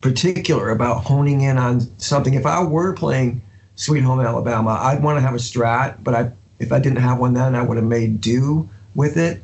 particular 0.00 0.70
about 0.70 1.04
honing 1.04 1.42
in 1.42 1.56
on 1.56 1.80
something. 1.98 2.34
If 2.34 2.46
I 2.46 2.62
were 2.62 2.94
playing 2.94 3.42
Sweet 3.76 4.00
Home 4.00 4.20
Alabama, 4.20 4.78
I'd 4.80 5.02
want 5.02 5.16
to 5.16 5.20
have 5.20 5.34
a 5.34 5.38
strat, 5.38 6.02
but 6.02 6.14
I 6.14 6.32
if 6.58 6.72
I 6.72 6.80
didn't 6.80 6.98
have 6.98 7.18
one 7.18 7.34
then, 7.34 7.54
I 7.54 7.62
would 7.62 7.76
have 7.76 7.86
made 7.86 8.20
do 8.20 8.68
with 8.94 9.16
it. 9.16 9.42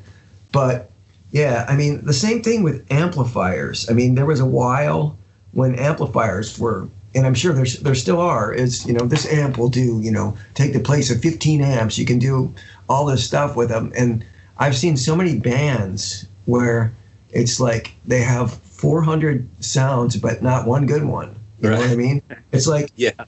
But 0.52 0.90
yeah, 1.30 1.64
I 1.68 1.76
mean, 1.76 2.04
the 2.04 2.12
same 2.12 2.42
thing 2.42 2.62
with 2.62 2.84
amplifiers. 2.90 3.88
I 3.88 3.92
mean, 3.92 4.16
there 4.16 4.26
was 4.26 4.40
a 4.40 4.46
while 4.46 5.16
when 5.52 5.74
amplifiers 5.76 6.58
were 6.58 6.88
and 7.16 7.26
I'm 7.26 7.34
sure 7.34 7.52
there's 7.52 7.78
there 7.80 7.94
still 7.94 8.20
are, 8.20 8.52
is 8.52 8.86
you 8.86 8.92
know 8.92 9.06
this 9.06 9.26
amp 9.32 9.56
will 9.56 9.70
do 9.70 10.00
you 10.00 10.10
know 10.10 10.36
take 10.54 10.72
the 10.72 10.80
place 10.80 11.10
of 11.10 11.20
15 11.20 11.62
amps. 11.62 11.98
You 11.98 12.04
can 12.04 12.18
do 12.18 12.54
all 12.88 13.06
this 13.06 13.24
stuff 13.24 13.56
with 13.56 13.70
them, 13.70 13.92
and 13.96 14.24
I've 14.58 14.76
seen 14.76 14.96
so 14.96 15.16
many 15.16 15.38
bands 15.38 16.26
where 16.44 16.94
it's 17.30 17.58
like 17.58 17.94
they 18.04 18.20
have 18.20 18.54
400 18.54 19.48
sounds 19.64 20.16
but 20.16 20.42
not 20.42 20.66
one 20.66 20.86
good 20.86 21.04
one. 21.04 21.34
You 21.60 21.70
right. 21.70 21.76
know 21.76 21.80
what 21.80 21.90
I 21.90 21.96
mean? 21.96 22.22
It's 22.52 22.66
like 22.66 22.92
yeah, 22.96 23.24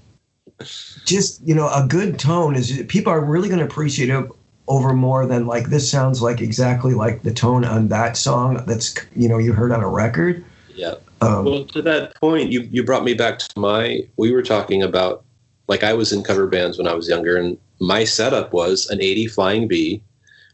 just 1.04 1.40
you 1.42 1.54
know 1.54 1.68
a 1.68 1.86
good 1.88 2.18
tone 2.18 2.54
is 2.54 2.84
people 2.88 3.12
are 3.12 3.24
really 3.24 3.48
going 3.48 3.60
to 3.60 3.64
appreciate 3.64 4.10
it 4.10 4.28
over 4.68 4.92
more 4.92 5.26
than 5.26 5.46
like 5.46 5.68
this 5.70 5.90
sounds 5.90 6.20
like 6.20 6.42
exactly 6.42 6.92
like 6.92 7.22
the 7.22 7.32
tone 7.32 7.64
on 7.64 7.88
that 7.88 8.18
song 8.18 8.62
that's 8.66 8.94
you 9.16 9.28
know 9.28 9.38
you 9.38 9.54
heard 9.54 9.72
on 9.72 9.82
a 9.82 9.88
record. 9.88 10.44
Yeah. 10.74 10.94
Um, 11.20 11.44
well, 11.44 11.64
to 11.64 11.82
that 11.82 12.14
point, 12.16 12.52
you 12.52 12.62
you 12.70 12.84
brought 12.84 13.04
me 13.04 13.14
back 13.14 13.38
to 13.38 13.48
my. 13.58 14.02
We 14.16 14.32
were 14.32 14.42
talking 14.42 14.82
about 14.82 15.24
like 15.68 15.82
I 15.82 15.92
was 15.92 16.12
in 16.12 16.22
cover 16.22 16.46
bands 16.46 16.78
when 16.78 16.86
I 16.86 16.94
was 16.94 17.08
younger, 17.08 17.36
and 17.36 17.58
my 17.80 18.04
setup 18.04 18.52
was 18.52 18.88
an 18.88 19.00
80 19.00 19.26
Flying 19.28 19.68
V 19.68 20.02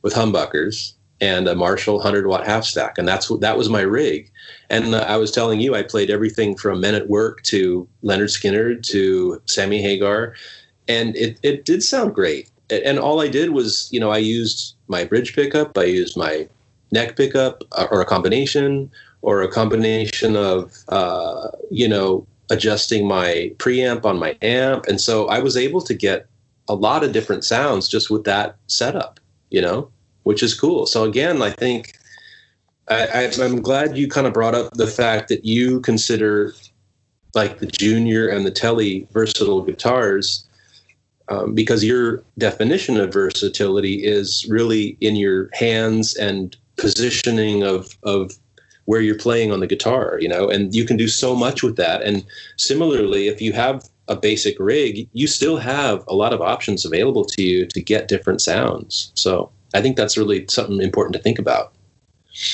with 0.03 0.15
humbuckers 0.15 0.95
and 1.21 1.49
a 1.49 1.55
Marshall 1.55 1.95
100 1.97 2.27
watt 2.27 2.47
half 2.47 2.65
stack, 2.65 2.99
and 2.99 3.07
that's 3.07 3.29
that 3.41 3.57
was 3.57 3.69
my 3.69 3.81
rig. 3.81 4.31
And 4.71 4.95
uh, 4.95 5.05
I 5.09 5.17
was 5.17 5.31
telling 5.31 5.61
you, 5.61 5.75
I 5.75 5.83
played 5.83 6.11
everything 6.11 6.57
from 6.57 6.81
Men 6.81 6.95
at 6.95 7.09
Work 7.09 7.43
to 7.45 7.89
Lynyrd 8.03 8.31
Skynyrd 8.31 8.87
to 8.89 9.41
Sammy 9.47 9.81
Hagar, 9.81 10.35
and 10.89 11.17
it 11.17 11.39
it 11.43 11.65
did 11.65 11.83
sound 11.83 12.15
great. 12.15 12.51
And 12.71 12.99
all 12.99 13.21
I 13.21 13.29
did 13.29 13.51
was, 13.51 13.89
you 13.93 14.01
know, 14.01 14.11
I 14.11 14.19
used 14.19 14.75
my 14.89 15.05
bridge 15.05 15.35
pickup, 15.35 15.77
I 15.77 15.85
used 15.85 16.17
my 16.17 16.49
neck 16.93 17.17
pickup 17.17 17.63
uh, 17.73 17.87
or 17.91 18.01
a 18.01 18.07
combination, 18.07 18.91
or 19.25 19.41
a 19.41 19.49
combination 19.49 20.37
of 20.37 20.71
uh, 20.89 21.49
you 21.71 21.89
know 21.89 22.27
adjusting 22.51 23.09
my 23.09 23.51
preamp 23.57 24.05
on 24.05 24.19
my 24.19 24.37
amp. 24.43 24.85
And 24.87 25.01
so 25.01 25.27
i 25.29 25.39
was 25.41 25.57
able 25.57 25.81
to 25.81 25.95
get 25.95 26.27
a 26.69 26.75
lot 26.75 27.03
of 27.03 27.13
different 27.13 27.43
sounds 27.43 27.89
just 27.89 28.11
with 28.11 28.25
that 28.25 28.57
setup 28.67 29.19
you 29.51 29.61
know 29.61 29.91
which 30.25 30.43
is 30.43 30.59
cool. 30.59 30.87
So 30.87 31.05
again 31.05 31.43
i 31.43 31.51
think 31.51 31.99
I, 32.89 33.33
i'm 33.41 33.63
glad 33.63 33.97
you 33.97 34.09
kind 34.09 34.27
of 34.27 34.35
brought 34.35 34.55
up 34.55 34.71
the 34.75 34.87
fact 34.87 35.29
that 35.31 35.45
you 35.45 35.81
consider 35.81 36.53
like 37.35 37.59
the 37.59 37.67
junior 37.67 38.29
and 38.29 38.45
the 38.45 38.51
telly 38.51 39.09
versatile 39.13 39.63
guitars 39.63 40.47
um, 41.29 41.55
because 41.55 41.83
your 41.83 42.23
definition 42.37 43.01
of 43.01 43.11
versatility 43.11 44.05
is 44.05 44.47
really 44.51 44.99
in 45.01 45.17
your 45.17 45.49
hands 45.55 46.15
and 46.15 46.57
positioning 46.77 47.63
of 47.63 47.97
of 48.03 48.33
where 48.87 49.01
you're 49.01 49.19
playing 49.19 49.51
on 49.51 49.61
the 49.61 49.67
guitar, 49.67 50.19
you 50.21 50.29
know, 50.29 50.49
and 50.49 50.75
you 50.75 50.85
can 50.85 50.97
do 50.97 51.09
so 51.09 51.35
much 51.35 51.63
with 51.63 51.77
that. 51.77 52.03
And 52.03 52.25
similarly, 52.57 53.29
if 53.29 53.41
you 53.41 53.53
have 53.53 53.89
a 54.09 54.17
basic 54.17 54.57
rig, 54.59 55.09
you 55.13 55.27
still 55.27 55.57
have 55.57 56.05
a 56.09 56.15
lot 56.15 56.33
of 56.33 56.43
options 56.43 56.85
available 56.85 57.25
to 57.25 57.43
you 57.43 57.67
to 57.67 57.81
get 57.81 58.09
different 58.09 58.43
sounds. 58.43 59.11
So 59.15 59.51
I 59.73 59.81
think 59.81 59.97
that's 59.97 60.17
really 60.17 60.45
something 60.49 60.81
important 60.83 61.15
to 61.15 61.23
think 61.23 61.39
about. 61.39 61.73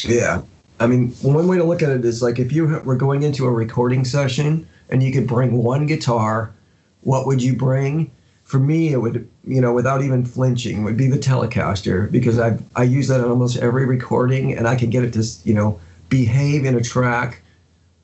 Yeah. 0.04 0.42
I 0.78 0.86
mean, 0.86 1.10
one 1.22 1.46
way 1.46 1.58
to 1.58 1.64
look 1.64 1.82
at 1.82 1.90
it 1.90 2.04
is 2.04 2.22
like 2.22 2.38
if 2.38 2.52
you 2.52 2.80
were 2.84 2.96
going 2.96 3.22
into 3.22 3.44
a 3.46 3.50
recording 3.50 4.04
session 4.04 4.66
and 4.88 5.02
you 5.02 5.12
could 5.12 5.26
bring 5.26 5.62
one 5.62 5.86
guitar, 5.86 6.52
what 7.02 7.26
would 7.26 7.42
you 7.42 7.54
bring? 7.54 8.10
For 8.44 8.58
me, 8.58 8.92
it 8.92 8.96
would, 8.96 9.28
you 9.44 9.60
know, 9.60 9.72
without 9.72 10.02
even 10.02 10.24
flinching, 10.24 10.82
would 10.82 10.96
be 10.96 11.06
the 11.06 11.18
Telecaster 11.18 12.10
because 12.10 12.38
I 12.38 12.58
I 12.74 12.82
use 12.82 13.08
that 13.08 13.20
on 13.20 13.30
almost 13.30 13.58
every 13.58 13.86
recording 13.86 14.56
and 14.56 14.66
I 14.66 14.74
can 14.74 14.90
get 14.90 15.04
it 15.04 15.12
to, 15.12 15.24
you 15.44 15.54
know, 15.54 15.78
behave 16.10 16.66
in 16.66 16.76
a 16.76 16.82
track 16.82 17.42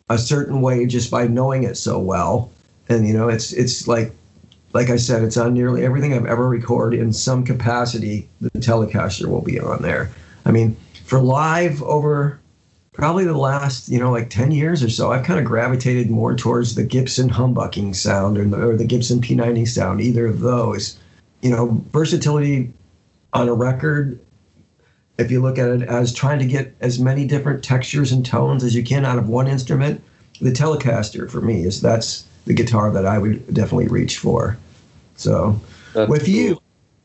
a 0.08 0.16
certain 0.16 0.62
way 0.62 0.86
just 0.86 1.10
by 1.10 1.26
knowing 1.26 1.64
it 1.64 1.76
so 1.76 1.98
well. 1.98 2.50
And 2.88 3.06
you 3.06 3.12
know, 3.12 3.28
it's 3.28 3.52
it's 3.52 3.86
like 3.86 4.12
like 4.72 4.88
I 4.88 4.96
said, 4.96 5.22
it's 5.22 5.36
on 5.36 5.52
nearly 5.52 5.84
everything 5.84 6.14
I've 6.14 6.26
ever 6.26 6.48
recorded 6.48 7.00
in 7.00 7.12
some 7.12 7.44
capacity. 7.44 8.28
The 8.40 8.50
Telecaster 8.50 9.26
will 9.26 9.42
be 9.42 9.60
on 9.60 9.82
there. 9.82 10.10
I 10.44 10.52
mean, 10.52 10.76
for 11.04 11.20
live 11.20 11.82
over 11.82 12.40
probably 12.96 13.24
the 13.24 13.36
last 13.36 13.88
you 13.90 13.98
know 13.98 14.10
like 14.10 14.30
10 14.30 14.50
years 14.52 14.82
or 14.82 14.88
so 14.88 15.12
i've 15.12 15.24
kind 15.24 15.38
of 15.38 15.44
gravitated 15.44 16.10
more 16.10 16.34
towards 16.34 16.74
the 16.74 16.82
gibson 16.82 17.28
humbucking 17.28 17.94
sound 17.94 18.38
or 18.38 18.44
the, 18.44 18.56
or 18.56 18.74
the 18.74 18.86
gibson 18.86 19.20
p90 19.20 19.68
sound 19.68 20.00
either 20.00 20.26
of 20.26 20.40
those 20.40 20.98
you 21.42 21.50
know 21.50 21.84
versatility 21.92 22.72
on 23.34 23.48
a 23.48 23.54
record 23.54 24.18
if 25.18 25.30
you 25.30 25.40
look 25.40 25.58
at 25.58 25.68
it 25.68 25.82
as 25.82 26.12
trying 26.12 26.38
to 26.38 26.46
get 26.46 26.74
as 26.80 26.98
many 26.98 27.26
different 27.26 27.64
textures 27.64 28.12
and 28.12 28.24
tones 28.24 28.62
as 28.62 28.74
you 28.74 28.82
can 28.82 29.04
out 29.04 29.18
of 29.18 29.28
one 29.28 29.48
instrument, 29.48 30.02
the 30.40 30.50
Telecaster 30.50 31.30
for 31.30 31.40
me 31.40 31.64
is 31.64 31.80
that's 31.80 32.24
the 32.44 32.54
guitar 32.54 32.90
that 32.92 33.06
I 33.06 33.18
would 33.18 33.52
definitely 33.52 33.88
reach 33.88 34.18
for. 34.18 34.58
So 35.16 35.60
that's 35.94 36.10
with 36.10 36.26
cool. 36.26 36.34
you, 36.34 36.60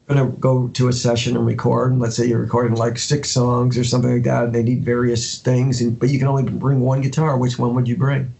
gonna 0.08 0.28
go 0.28 0.68
to 0.70 0.88
a 0.88 0.94
session 0.94 1.38
and 1.38 1.46
record, 1.46 1.98
let's 1.98 2.16
say 2.18 2.26
you're 2.26 2.40
recording 2.40 2.76
like 2.76 2.98
six 2.98 3.32
songs 3.32 3.78
or 3.78 3.84
something 3.84 4.12
like 4.12 4.24
that, 4.24 4.46
and 4.46 4.56
they 4.56 4.64
need 4.64 4.84
various 4.84 5.40
things, 5.40 5.82
and 5.82 5.98
but 5.98 6.10
you 6.10 6.20
can 6.20 6.28
only 6.28 6.44
bring 6.44 6.82
one 6.82 7.02
guitar. 7.02 7.38
Which 7.38 7.58
one 7.58 7.74
would 7.76 7.88
you 7.88 7.96
bring? 7.96 8.34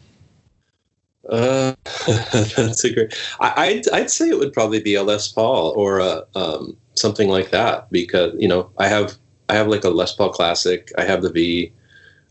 Uh, 1.30 1.74
that's 2.08 2.84
a 2.84 2.94
great. 2.94 3.14
I, 3.40 3.76
would 3.76 3.90
I'd 3.94 4.12
say 4.12 4.28
it 4.28 4.38
would 4.38 4.54
probably 4.54 4.82
be 4.82 4.96
a 4.96 5.04
Les 5.04 5.30
Paul 5.30 5.72
or 5.76 6.00
a 6.00 6.24
um, 6.36 6.76
something 6.96 7.30
like 7.30 7.52
that 7.52 7.90
because 7.92 8.34
you 8.38 8.48
know 8.48 8.70
I 8.78 8.88
have 8.88 9.18
I 9.52 9.56
have 9.56 9.68
like 9.68 9.84
a 9.84 9.90
Les 9.90 10.16
Paul 10.16 10.30
Classic. 10.30 10.92
I 10.98 11.04
have 11.04 11.22
the 11.22 11.30
V. 11.30 11.74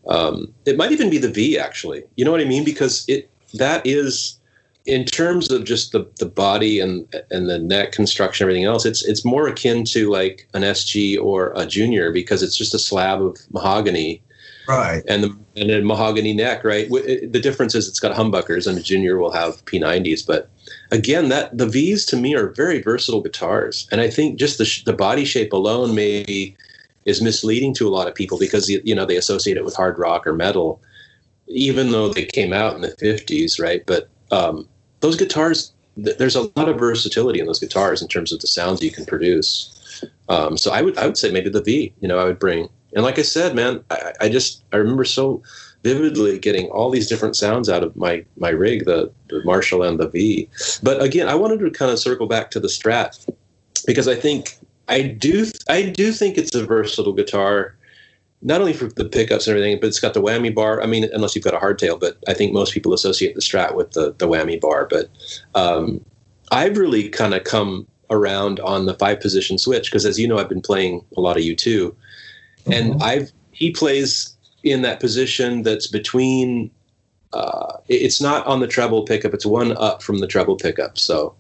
Um, 0.09 0.53
it 0.65 0.79
might 0.79 0.91
even 0.91 1.11
be 1.11 1.19
the 1.19 1.31
V 1.31 1.59
actually. 1.59 2.03
You 2.17 2.25
know 2.25 2.31
what 2.31 2.41
I 2.41 2.47
mean? 2.47 2.65
Because 2.65 3.05
it 3.09 3.31
that 3.55 3.87
is 3.87 4.39
in 4.87 5.05
terms 5.05 5.51
of 5.53 5.65
just 5.65 5.93
the 5.93 6.11
the 6.19 6.27
body 6.27 6.81
and 6.81 7.07
and 7.31 7.51
the 7.51 7.59
neck 7.59 7.93
construction, 7.93 8.45
everything 8.45 8.65
else. 8.65 8.87
It's 8.87 9.05
it's 9.05 9.23
more 9.23 9.47
akin 9.47 9.85
to 9.93 10.11
like 10.11 10.49
an 10.55 10.63
SG 10.63 11.23
or 11.23 11.53
a 11.55 11.67
Junior 11.67 12.11
because 12.11 12.43
it's 12.43 12.57
just 12.57 12.75
a 12.75 12.79
slab 12.79 13.21
of 13.23 13.37
mahogany. 13.53 14.23
Right. 14.67 15.03
And 15.07 15.23
the 15.25 15.37
and 15.57 15.71
a 15.71 15.83
mahogany 15.83 16.33
neck, 16.33 16.65
right? 16.65 16.89
The 16.89 17.41
difference 17.41 17.75
is 17.75 17.87
it's 17.87 18.01
got 18.01 18.17
humbuckers, 18.17 18.67
and 18.67 18.79
a 18.79 18.83
Junior 18.83 19.19
will 19.19 19.33
have 19.33 19.63
P90s. 19.67 20.27
But 20.27 20.49
again, 20.91 21.29
that 21.29 21.59
the 21.59 21.67
V's 21.67 22.07
to 22.07 22.17
me 22.17 22.35
are 22.35 22.49
very 22.49 22.81
versatile 22.81 23.21
guitars, 23.21 23.87
and 23.93 24.01
I 24.01 24.09
think 24.09 24.39
just 24.39 24.57
the 24.57 24.83
the 24.87 24.97
body 24.97 25.27
shape 25.27 25.53
alone 25.53 25.95
maybe 25.95 26.57
is 27.11 27.21
misleading 27.21 27.75
to 27.75 27.89
a 27.89 27.91
lot 27.91 28.09
of 28.09 28.15
people 28.15 28.39
because 28.39 28.69
you 28.69 28.95
know 28.95 29.05
they 29.05 29.17
associate 29.17 29.57
it 29.57 29.65
with 29.65 29.77
hard 29.77 29.99
rock 29.99 30.27
or 30.27 30.33
metal, 30.33 30.81
even 31.49 31.91
though 31.91 32.09
they 32.09 32.25
came 32.25 32.53
out 32.53 32.75
in 32.75 32.81
the 32.81 32.97
'50s, 32.97 33.61
right? 33.61 33.83
But 33.87 34.09
um, 34.31 34.67
those 35.01 35.17
guitars, 35.17 35.73
th- 36.03 36.17
there's 36.17 36.37
a 36.37 36.51
lot 36.57 36.69
of 36.69 36.79
versatility 36.79 37.41
in 37.41 37.47
those 37.47 37.61
guitars 37.61 38.01
in 38.01 38.09
terms 38.09 38.33
of 38.33 38.41
the 38.41 38.47
sounds 38.47 38.83
you 38.83 38.91
can 38.91 39.05
produce. 39.05 39.77
Um, 40.29 40.57
so 40.57 40.73
I 40.73 40.81
would 40.81 40.97
I 40.97 41.07
would 41.07 41.19
say 41.19 41.31
maybe 41.31 41.51
the 41.51 41.63
V. 41.63 41.93
You 42.01 42.09
know, 42.09 42.19
I 42.19 42.25
would 42.25 42.39
bring 42.39 42.69
and 42.95 43.05
like 43.05 43.19
I 43.19 43.23
said, 43.23 43.55
man, 43.55 43.85
I, 43.91 44.13
I 44.23 44.29
just 44.29 44.65
I 44.73 44.77
remember 44.77 45.05
so 45.05 45.43
vividly 45.83 46.39
getting 46.39 46.67
all 46.69 46.91
these 46.91 47.09
different 47.09 47.37
sounds 47.37 47.69
out 47.69 47.83
of 47.83 47.97
my 47.97 48.25
my 48.37 48.51
rig, 48.51 48.85
the, 48.85 49.11
the 49.29 49.43
Marshall 49.45 49.83
and 49.83 49.99
the 49.99 50.09
V. 50.09 50.49
But 50.83 51.03
again, 51.03 51.29
I 51.29 51.35
wanted 51.35 51.61
to 51.61 51.71
kind 51.71 51.91
of 51.91 51.99
circle 51.99 52.27
back 52.27 52.51
to 52.53 52.61
the 52.61 52.69
Strat 52.69 53.29
because 53.87 54.09
I 54.09 54.15
think 54.15 54.57
I 54.91 55.03
do 55.03 55.47
I 55.69 55.83
do 55.83 56.13
think 56.13 56.37
it's 56.37 56.55
a 56.55 56.67
versatile 56.67 57.13
guitar, 57.13 57.77
not 58.43 58.61
only 58.61 58.73
for 58.73 58.89
the 58.89 59.09
pickups 59.09 59.47
and 59.47 59.57
everything, 59.57 59.79
but 59.81 59.87
it's 59.87 60.01
got 60.01 60.15
the 60.15 60.23
whammy 60.23 60.53
bar. 60.53 60.83
I 60.83 60.87
mean, 60.87 61.09
unless 61.13 61.35
you've 61.35 61.45
got 61.45 61.55
a 61.55 61.59
hardtail, 61.59 61.99
but 61.99 62.19
I 62.29 62.35
think 62.35 62.53
most 62.53 62.75
people 62.75 62.93
associate 62.93 63.35
the 63.35 63.41
Strat 63.41 63.75
with 63.75 63.93
the 63.93 64.13
the 64.19 64.29
whammy 64.29 64.61
bar. 64.61 64.87
But 64.91 65.09
um, 65.55 66.05
I've 66.51 66.77
really 66.77 67.09
kind 67.09 67.35
of 67.35 67.45
come 67.45 67.87
around 68.11 68.59
on 68.61 68.87
the 68.87 68.95
five 68.95 69.21
position 69.21 69.57
switch 69.57 69.91
because, 69.91 70.05
as 70.05 70.19
you 70.19 70.27
know, 70.27 70.39
I've 70.39 70.49
been 70.49 70.61
playing 70.61 71.05
a 71.17 71.21
lot 71.21 71.37
of 71.37 71.45
U2, 71.45 71.55
mm-hmm. 71.55 72.73
and 72.73 73.01
I've 73.03 73.31
he 73.53 73.71
plays 73.71 74.37
in 74.65 74.83
that 74.83 75.01
position 75.01 75.63
that's 75.63 75.87
between. 75.87 76.71
Uh, 77.33 77.77
it's 77.87 78.21
not 78.21 78.45
on 78.45 78.59
the 78.59 78.67
treble 78.67 79.05
pickup; 79.05 79.33
it's 79.35 79.47
one 79.47 79.77
up 79.77 80.03
from 80.03 80.19
the 80.19 80.27
treble 80.27 80.57
pickup. 80.57 80.99
So, 80.99 81.33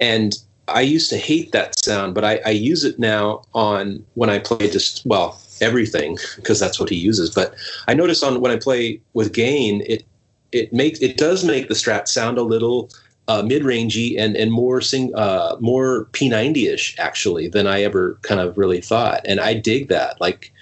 and 0.00 0.34
I 0.68 0.82
used 0.82 1.10
to 1.10 1.18
hate 1.18 1.52
that 1.52 1.78
sound, 1.78 2.14
but 2.14 2.24
I, 2.24 2.40
I 2.44 2.50
use 2.50 2.84
it 2.84 2.98
now 2.98 3.42
on 3.54 4.04
when 4.14 4.30
I 4.30 4.38
play 4.38 4.70
just 4.70 5.04
well 5.06 5.40
everything 5.60 6.18
because 6.36 6.60
that's 6.60 6.78
what 6.78 6.88
he 6.88 6.96
uses. 6.96 7.30
But 7.30 7.54
I 7.88 7.94
notice 7.94 8.22
on 8.22 8.40
when 8.40 8.52
I 8.52 8.56
play 8.56 9.00
with 9.14 9.32
gain, 9.32 9.82
it 9.86 10.04
it 10.52 10.72
makes 10.72 11.00
it 11.00 11.16
does 11.16 11.44
make 11.44 11.68
the 11.68 11.74
Strat 11.74 12.08
sound 12.08 12.38
a 12.38 12.42
little 12.42 12.90
uh, 13.28 13.42
mid-rangey 13.42 14.18
and 14.18 14.36
and 14.36 14.50
more 14.52 14.80
sing 14.80 15.14
uh, 15.14 15.56
more 15.60 16.06
P90ish 16.12 16.98
actually 16.98 17.48
than 17.48 17.66
I 17.66 17.82
ever 17.82 18.18
kind 18.22 18.40
of 18.40 18.56
really 18.56 18.80
thought, 18.80 19.20
and 19.26 19.40
I 19.40 19.54
dig 19.54 19.88
that. 19.88 20.20
Like, 20.20 20.52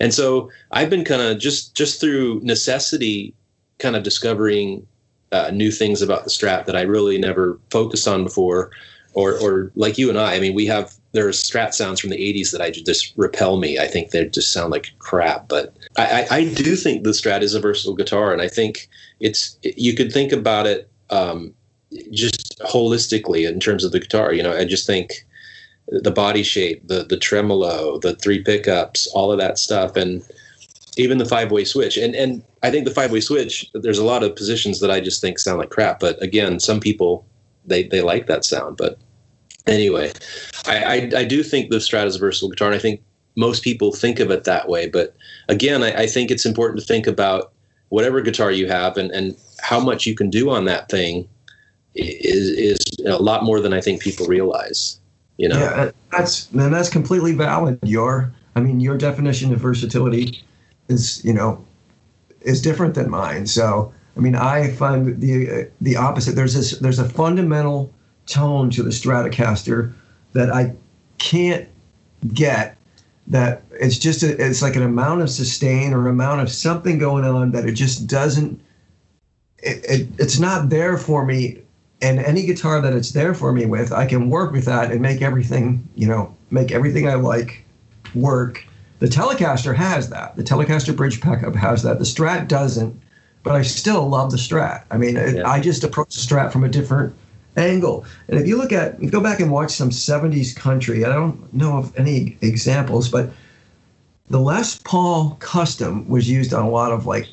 and 0.00 0.14
so 0.14 0.50
I've 0.70 0.90
been 0.90 1.04
kind 1.04 1.22
of 1.22 1.38
just 1.38 1.74
just 1.74 2.00
through 2.00 2.40
necessity, 2.42 3.34
kind 3.78 3.96
of 3.96 4.04
discovering 4.04 4.86
uh, 5.32 5.50
new 5.52 5.72
things 5.72 6.00
about 6.02 6.24
the 6.24 6.30
Strat 6.30 6.66
that 6.66 6.76
I 6.76 6.82
really 6.82 7.18
never 7.18 7.58
focused 7.70 8.06
on 8.06 8.22
before, 8.22 8.70
or 9.14 9.38
or 9.38 9.72
like 9.74 9.96
you 9.96 10.08
and 10.08 10.18
I. 10.18 10.34
I 10.34 10.40
mean, 10.40 10.54
we 10.54 10.66
have 10.66 10.92
there's 11.12 11.42
Strat 11.42 11.72
sounds 11.72 12.00
from 12.00 12.10
the 12.10 12.16
'80s 12.16 12.50
that 12.52 12.60
I 12.60 12.70
just 12.70 13.12
repel 13.16 13.56
me. 13.56 13.78
I 13.78 13.86
think 13.86 14.10
they 14.10 14.26
just 14.26 14.52
sound 14.52 14.70
like 14.70 14.92
crap, 14.98 15.48
but 15.48 15.74
I, 15.96 16.26
I, 16.30 16.36
I 16.36 16.54
do 16.54 16.76
think 16.76 17.04
the 17.04 17.10
Strat 17.10 17.42
is 17.42 17.54
a 17.54 17.60
versatile 17.60 17.94
guitar, 17.94 18.32
and 18.32 18.42
I 18.42 18.48
think 18.48 18.88
it's 19.20 19.56
you 19.62 19.94
could 19.94 20.12
think 20.12 20.32
about 20.32 20.66
it. 20.66 20.90
Um, 21.10 21.54
just 22.10 22.58
holistically 22.60 23.48
in 23.48 23.60
terms 23.60 23.84
of 23.84 23.92
the 23.92 24.00
guitar. 24.00 24.32
You 24.32 24.42
know, 24.42 24.56
I 24.56 24.64
just 24.64 24.86
think 24.86 25.24
the 25.86 26.10
body 26.10 26.42
shape, 26.42 26.86
the 26.86 27.04
the 27.04 27.16
tremolo, 27.16 27.98
the 27.98 28.16
three 28.16 28.42
pickups, 28.42 29.06
all 29.08 29.30
of 29.30 29.38
that 29.38 29.58
stuff, 29.58 29.96
and 29.96 30.22
even 30.96 31.18
the 31.18 31.24
five 31.24 31.50
way 31.50 31.64
switch. 31.64 31.96
And 31.96 32.14
and 32.14 32.42
I 32.62 32.70
think 32.70 32.84
the 32.84 32.94
five 32.94 33.12
way 33.12 33.20
switch, 33.20 33.70
there's 33.74 33.98
a 33.98 34.04
lot 34.04 34.22
of 34.22 34.34
positions 34.34 34.80
that 34.80 34.90
I 34.90 35.00
just 35.00 35.20
think 35.20 35.38
sound 35.38 35.58
like 35.58 35.70
crap. 35.70 36.00
But 36.00 36.20
again, 36.22 36.58
some 36.58 36.80
people 36.80 37.26
they 37.66 37.84
they 37.84 38.02
like 38.02 38.26
that 38.26 38.44
sound. 38.44 38.76
But 38.76 38.98
anyway, 39.66 40.12
I 40.66 40.84
I, 40.84 41.20
I 41.20 41.24
do 41.24 41.42
think 41.42 41.70
the 41.70 41.76
Strat 41.76 42.06
is 42.06 42.16
a 42.16 42.18
versatile 42.18 42.50
guitar, 42.50 42.68
and 42.68 42.76
I 42.76 42.80
think 42.80 43.02
most 43.36 43.62
people 43.62 43.92
think 43.92 44.20
of 44.20 44.30
it 44.30 44.44
that 44.44 44.68
way. 44.68 44.88
But 44.88 45.16
again, 45.48 45.82
I, 45.82 46.02
I 46.02 46.06
think 46.06 46.30
it's 46.30 46.46
important 46.46 46.80
to 46.80 46.86
think 46.86 47.06
about 47.06 47.52
whatever 47.88 48.20
guitar 48.20 48.50
you 48.50 48.66
have 48.68 48.96
and 48.96 49.10
and 49.10 49.36
how 49.60 49.80
much 49.80 50.06
you 50.06 50.14
can 50.14 50.30
do 50.30 50.50
on 50.50 50.64
that 50.66 50.88
thing 50.88 51.28
is 51.94 52.48
is 52.50 52.78
a 53.06 53.22
lot 53.22 53.44
more 53.44 53.60
than 53.60 53.72
I 53.72 53.80
think 53.80 54.02
people 54.02 54.26
realize. 54.26 54.98
You 55.36 55.48
know, 55.48 55.58
yeah, 55.58 55.90
that's 56.12 56.50
and 56.52 56.72
that's 56.72 56.88
completely 56.88 57.32
valid. 57.32 57.78
Your, 57.82 58.32
I 58.54 58.60
mean, 58.60 58.78
your 58.78 58.96
definition 58.96 59.52
of 59.52 59.58
versatility 59.58 60.42
is, 60.88 61.24
you 61.24 61.32
know, 61.32 61.64
is 62.40 62.62
different 62.62 62.94
than 62.94 63.10
mine. 63.10 63.46
So, 63.46 63.92
I 64.16 64.20
mean, 64.20 64.34
I 64.34 64.70
find 64.72 65.20
the 65.20 65.50
uh, 65.50 65.64
the 65.80 65.96
opposite. 65.96 66.34
There's 66.34 66.54
this 66.54 66.78
there's 66.78 66.98
a 66.98 67.08
fundamental 67.08 67.92
tone 68.26 68.70
to 68.70 68.82
the 68.82 68.90
Stratocaster 68.90 69.92
that 70.32 70.50
I 70.50 70.74
can't 71.18 71.68
get. 72.32 72.76
That 73.26 73.62
it's 73.72 73.98
just 73.98 74.22
a, 74.22 74.44
it's 74.44 74.62
like 74.62 74.76
an 74.76 74.82
amount 74.82 75.22
of 75.22 75.30
sustain 75.30 75.94
or 75.94 76.08
amount 76.08 76.42
of 76.42 76.50
something 76.50 76.98
going 76.98 77.24
on 77.24 77.52
that 77.52 77.64
it 77.66 77.72
just 77.72 78.06
doesn't. 78.06 78.60
It, 79.58 79.84
it, 79.84 80.08
it's 80.18 80.38
not 80.38 80.68
there 80.68 80.98
for 80.98 81.24
me 81.24 81.64
and 82.04 82.18
any 82.20 82.44
guitar 82.44 82.82
that 82.82 82.92
it's 82.92 83.12
there 83.12 83.32
for 83.32 83.50
me 83.50 83.64
with, 83.64 83.90
I 83.90 84.04
can 84.04 84.28
work 84.28 84.52
with 84.52 84.66
that 84.66 84.92
and 84.92 85.00
make 85.00 85.22
everything, 85.22 85.88
you 85.94 86.06
know, 86.06 86.36
make 86.50 86.70
everything 86.70 87.08
I 87.08 87.14
like 87.14 87.64
work. 88.14 88.62
The 88.98 89.06
Telecaster 89.06 89.74
has 89.74 90.10
that. 90.10 90.36
The 90.36 90.42
Telecaster 90.42 90.94
bridge 90.94 91.22
pickup 91.22 91.54
has 91.54 91.82
that. 91.82 91.98
The 91.98 92.04
Strat 92.04 92.46
doesn't, 92.46 93.00
but 93.44 93.54
I 93.54 93.62
still 93.62 94.08
love 94.08 94.32
the 94.32 94.36
Strat. 94.36 94.84
I 94.90 94.96
mean, 94.96 95.14
yeah. 95.14 95.48
I 95.48 95.60
just 95.60 95.84
approach 95.84 96.14
the 96.14 96.20
Strat 96.20 96.50
from 96.50 96.64
a 96.64 96.68
different 96.68 97.14
angle. 97.56 98.04
And 98.26 98.40
if 98.40 98.48
you 98.48 98.56
look 98.56 98.72
at, 98.72 99.00
go 99.10 99.20
back 99.20 99.38
and 99.38 99.52
watch 99.52 99.70
some 99.70 99.90
70s 99.90 100.56
country, 100.56 101.04
I 101.04 101.10
don't 101.10 101.52
know 101.54 101.78
of 101.78 101.96
any 101.96 102.36
examples, 102.40 103.08
but 103.08 103.30
the 104.28 104.40
Les 104.40 104.78
Paul 104.78 105.36
Custom 105.38 106.08
was 106.08 106.28
used 106.28 106.52
on 106.52 106.64
a 106.64 106.70
lot 106.70 106.90
of 106.90 107.06
like 107.06 107.28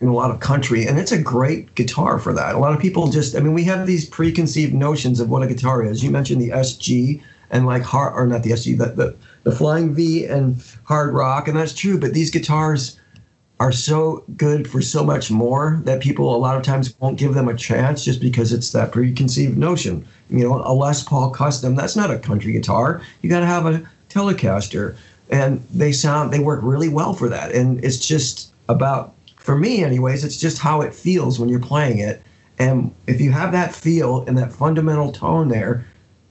in 0.00 0.08
a 0.08 0.12
lot 0.12 0.30
of 0.30 0.38
country, 0.40 0.86
and 0.86 0.98
it's 0.98 1.12
a 1.12 1.18
great 1.18 1.74
guitar 1.76 2.18
for 2.18 2.34
that. 2.34 2.54
A 2.54 2.58
lot 2.58 2.74
of 2.74 2.80
people 2.80 3.08
just, 3.08 3.34
I 3.34 3.40
mean, 3.40 3.54
we 3.54 3.64
have 3.64 3.86
these 3.86 4.04
preconceived 4.04 4.74
notions 4.74 5.18
of 5.18 5.30
what 5.30 5.42
a 5.42 5.46
guitar 5.46 5.82
is. 5.82 6.04
You 6.04 6.10
mentioned 6.10 6.42
the 6.42 6.50
SG 6.50 7.22
and 7.50 7.64
like 7.64 7.82
hard, 7.82 8.12
or 8.14 8.26
not 8.26 8.42
the 8.42 8.50
SG, 8.50 8.76
the, 8.76 8.86
the, 8.86 9.16
the 9.44 9.52
Flying 9.52 9.94
V 9.94 10.26
and 10.26 10.62
hard 10.82 11.14
rock, 11.14 11.48
and 11.48 11.56
that's 11.56 11.72
true. 11.72 11.98
But 11.98 12.12
these 12.12 12.30
guitars 12.30 12.98
are 13.60 13.72
so 13.72 14.24
good 14.36 14.68
for 14.68 14.82
so 14.82 15.04
much 15.04 15.30
more 15.30 15.80
that 15.84 16.00
people 16.00 16.34
a 16.34 16.36
lot 16.36 16.56
of 16.56 16.62
times 16.62 16.94
won't 16.98 17.18
give 17.18 17.34
them 17.34 17.48
a 17.48 17.54
chance 17.54 18.04
just 18.04 18.20
because 18.20 18.52
it's 18.52 18.72
that 18.72 18.92
preconceived 18.92 19.56
notion. 19.56 20.06
You 20.28 20.40
know, 20.40 20.62
a 20.64 20.74
Les 20.74 21.04
Paul 21.04 21.30
Custom, 21.30 21.74
that's 21.74 21.96
not 21.96 22.10
a 22.10 22.18
country 22.18 22.52
guitar. 22.52 23.00
You 23.22 23.30
got 23.30 23.40
to 23.40 23.46
have 23.46 23.66
a 23.66 23.82
Telecaster, 24.08 24.96
and 25.30 25.64
they 25.72 25.92
sound, 25.92 26.32
they 26.32 26.40
work 26.40 26.60
really 26.62 26.88
well 26.88 27.14
for 27.14 27.28
that. 27.28 27.52
And 27.52 27.84
it's 27.84 28.04
just 28.04 28.52
about 28.68 29.14
for 29.44 29.56
me, 29.56 29.84
anyways, 29.84 30.24
it's 30.24 30.38
just 30.38 30.58
how 30.58 30.80
it 30.80 30.94
feels 30.94 31.38
when 31.38 31.50
you're 31.50 31.60
playing 31.60 31.98
it. 31.98 32.22
And 32.58 32.94
if 33.06 33.20
you 33.20 33.30
have 33.32 33.52
that 33.52 33.74
feel 33.74 34.24
and 34.26 34.38
that 34.38 34.52
fundamental 34.52 35.12
tone 35.12 35.48
there, 35.48 35.86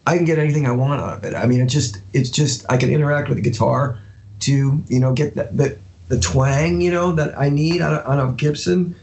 I 0.08 0.18
can 0.18 0.26
get 0.26 0.40
anything 0.40 0.66
I 0.66 0.72
want 0.72 1.00
out 1.00 1.18
of 1.18 1.24
it. 1.24 1.36
I 1.36 1.46
mean, 1.46 1.62
it's 1.62 1.72
just, 1.72 2.02
it's 2.14 2.32
just, 2.32 2.66
I 2.72 2.78
can 2.78 2.90
interact 2.90 3.30
with 3.30 3.38
the 3.38 3.44
guitar 3.44 4.00
to, 4.40 4.84
you 4.88 5.00
know, 5.00 5.14
get 5.14 5.36
that, 5.36 5.56
the, 5.56 5.78
the 6.14 6.20
twang, 6.20 6.80
you 6.80 6.92
know, 6.92 7.12
that 7.14 7.38
I 7.40 7.50
need 7.50 7.82
on 7.82 7.96
a, 7.96 8.02
on 8.02 8.20
a 8.20 8.32
Gibson. 8.34 8.96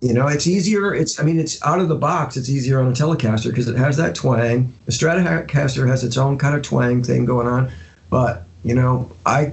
You 0.00 0.12
know, 0.12 0.26
it's 0.26 0.46
easier. 0.46 0.92
It's, 0.92 1.20
I 1.20 1.22
mean, 1.22 1.38
it's 1.38 1.62
out 1.62 1.78
of 1.78 1.88
the 1.88 1.94
box. 1.94 2.36
It's 2.36 2.48
easier 2.48 2.80
on 2.80 2.88
a 2.88 2.92
Telecaster 2.92 3.50
because 3.50 3.68
it 3.68 3.76
has 3.76 3.96
that 3.98 4.16
twang. 4.16 4.72
The 4.86 4.92
Stratocaster 4.92 5.86
has 5.86 6.02
its 6.02 6.16
own 6.16 6.36
kind 6.36 6.56
of 6.56 6.62
twang 6.62 7.04
thing 7.04 7.26
going 7.26 7.46
on. 7.46 7.70
But, 8.08 8.44
you 8.64 8.74
know, 8.74 9.08
I 9.24 9.52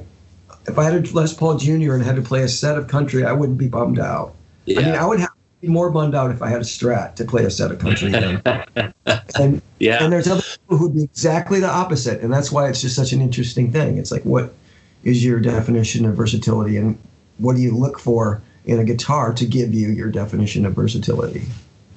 if 0.66 0.80
I 0.80 0.84
had 0.86 0.96
a 0.96 1.14
Les 1.14 1.34
Paul 1.34 1.58
Jr. 1.58 1.94
and 1.94 2.02
had 2.02 2.16
to 2.16 2.24
play 2.24 2.42
a 2.42 2.48
set 2.48 2.76
of 2.76 2.88
country, 2.88 3.24
I 3.24 3.34
wouldn't 3.34 3.60
be 3.60 3.68
bummed 3.68 4.00
out. 4.00 4.34
Yeah. 4.66 4.80
I 4.80 4.84
mean, 4.84 4.96
I 4.96 5.06
would 5.06 5.20
have 5.20 5.30
be 5.62 5.68
more 5.68 5.92
bummed 5.92 6.16
out 6.16 6.32
if 6.32 6.42
I 6.42 6.50
had 6.50 6.62
a 6.62 6.66
Strat 6.66 7.16
to 7.16 7.26
play 7.26 7.44
a 7.44 7.52
set 7.52 7.72
of 7.72 7.80
country. 7.80 8.14
and 9.36 9.62
yeah, 9.80 10.04
and 10.04 10.12
there's 10.12 10.28
other 10.28 10.42
people 10.42 10.78
who'd 10.78 10.96
be 10.96 11.04
exactly 11.04 11.60
the 11.60 11.70
opposite, 11.70 12.22
and 12.22 12.34
that's 12.34 12.52
why 12.52 12.68
it's 12.68 12.82
just 12.82 12.96
such 12.96 13.12
an 13.12 13.22
interesting 13.22 13.72
thing. 13.72 13.98
It's 13.98 14.12
like, 14.12 14.24
what 14.24 14.54
is 15.04 15.24
your 15.24 15.40
definition 15.40 16.06
of 16.06 16.16
versatility, 16.16 16.78
and 16.78 16.98
what 17.38 17.56
do 17.56 17.62
you 17.62 17.76
look 17.76 18.00
for 18.00 18.42
in 18.66 18.80
a 18.80 18.84
guitar 18.84 19.34
to 19.34 19.46
give 19.46 19.74
you 19.74 19.90
your 19.90 20.10
definition 20.10 20.66
of 20.66 20.74
versatility? 20.74 21.44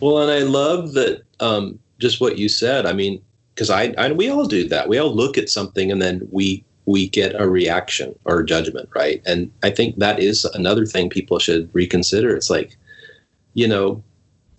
Well, 0.01 0.19
and 0.19 0.31
I 0.31 0.41
love 0.41 0.93
that 0.95 1.23
um, 1.41 1.79
just 1.99 2.21
what 2.21 2.39
you 2.39 2.49
said. 2.49 2.87
I 2.87 2.93
mean, 2.93 3.21
because 3.55 3.71
I, 3.71 3.95
I 3.99 4.13
we 4.13 4.31
all 4.31 4.47
do 4.47 4.69
that. 4.69 4.89
We 4.89 4.99
all 4.99 5.15
look 5.15 5.37
at 5.37 5.51
something 5.51 5.93
and 5.93 6.01
then 6.01 6.27
we 6.31 6.65
we 6.87 7.09
get 7.09 7.39
a 7.39 7.49
reaction 7.49 8.19
or 8.25 8.43
judgment, 8.43 8.89
right? 8.95 9.23
And 9.27 9.53
I 9.63 9.71
think 9.71 9.97
that 9.97 10.19
is 10.19 10.45
another 10.47 10.87
thing 10.87 11.11
people 11.11 11.39
should 11.39 11.71
reconsider. 11.73 12.35
It's 12.35 12.51
like, 12.51 12.77
you 13.55 13.69
know, 13.69 14.03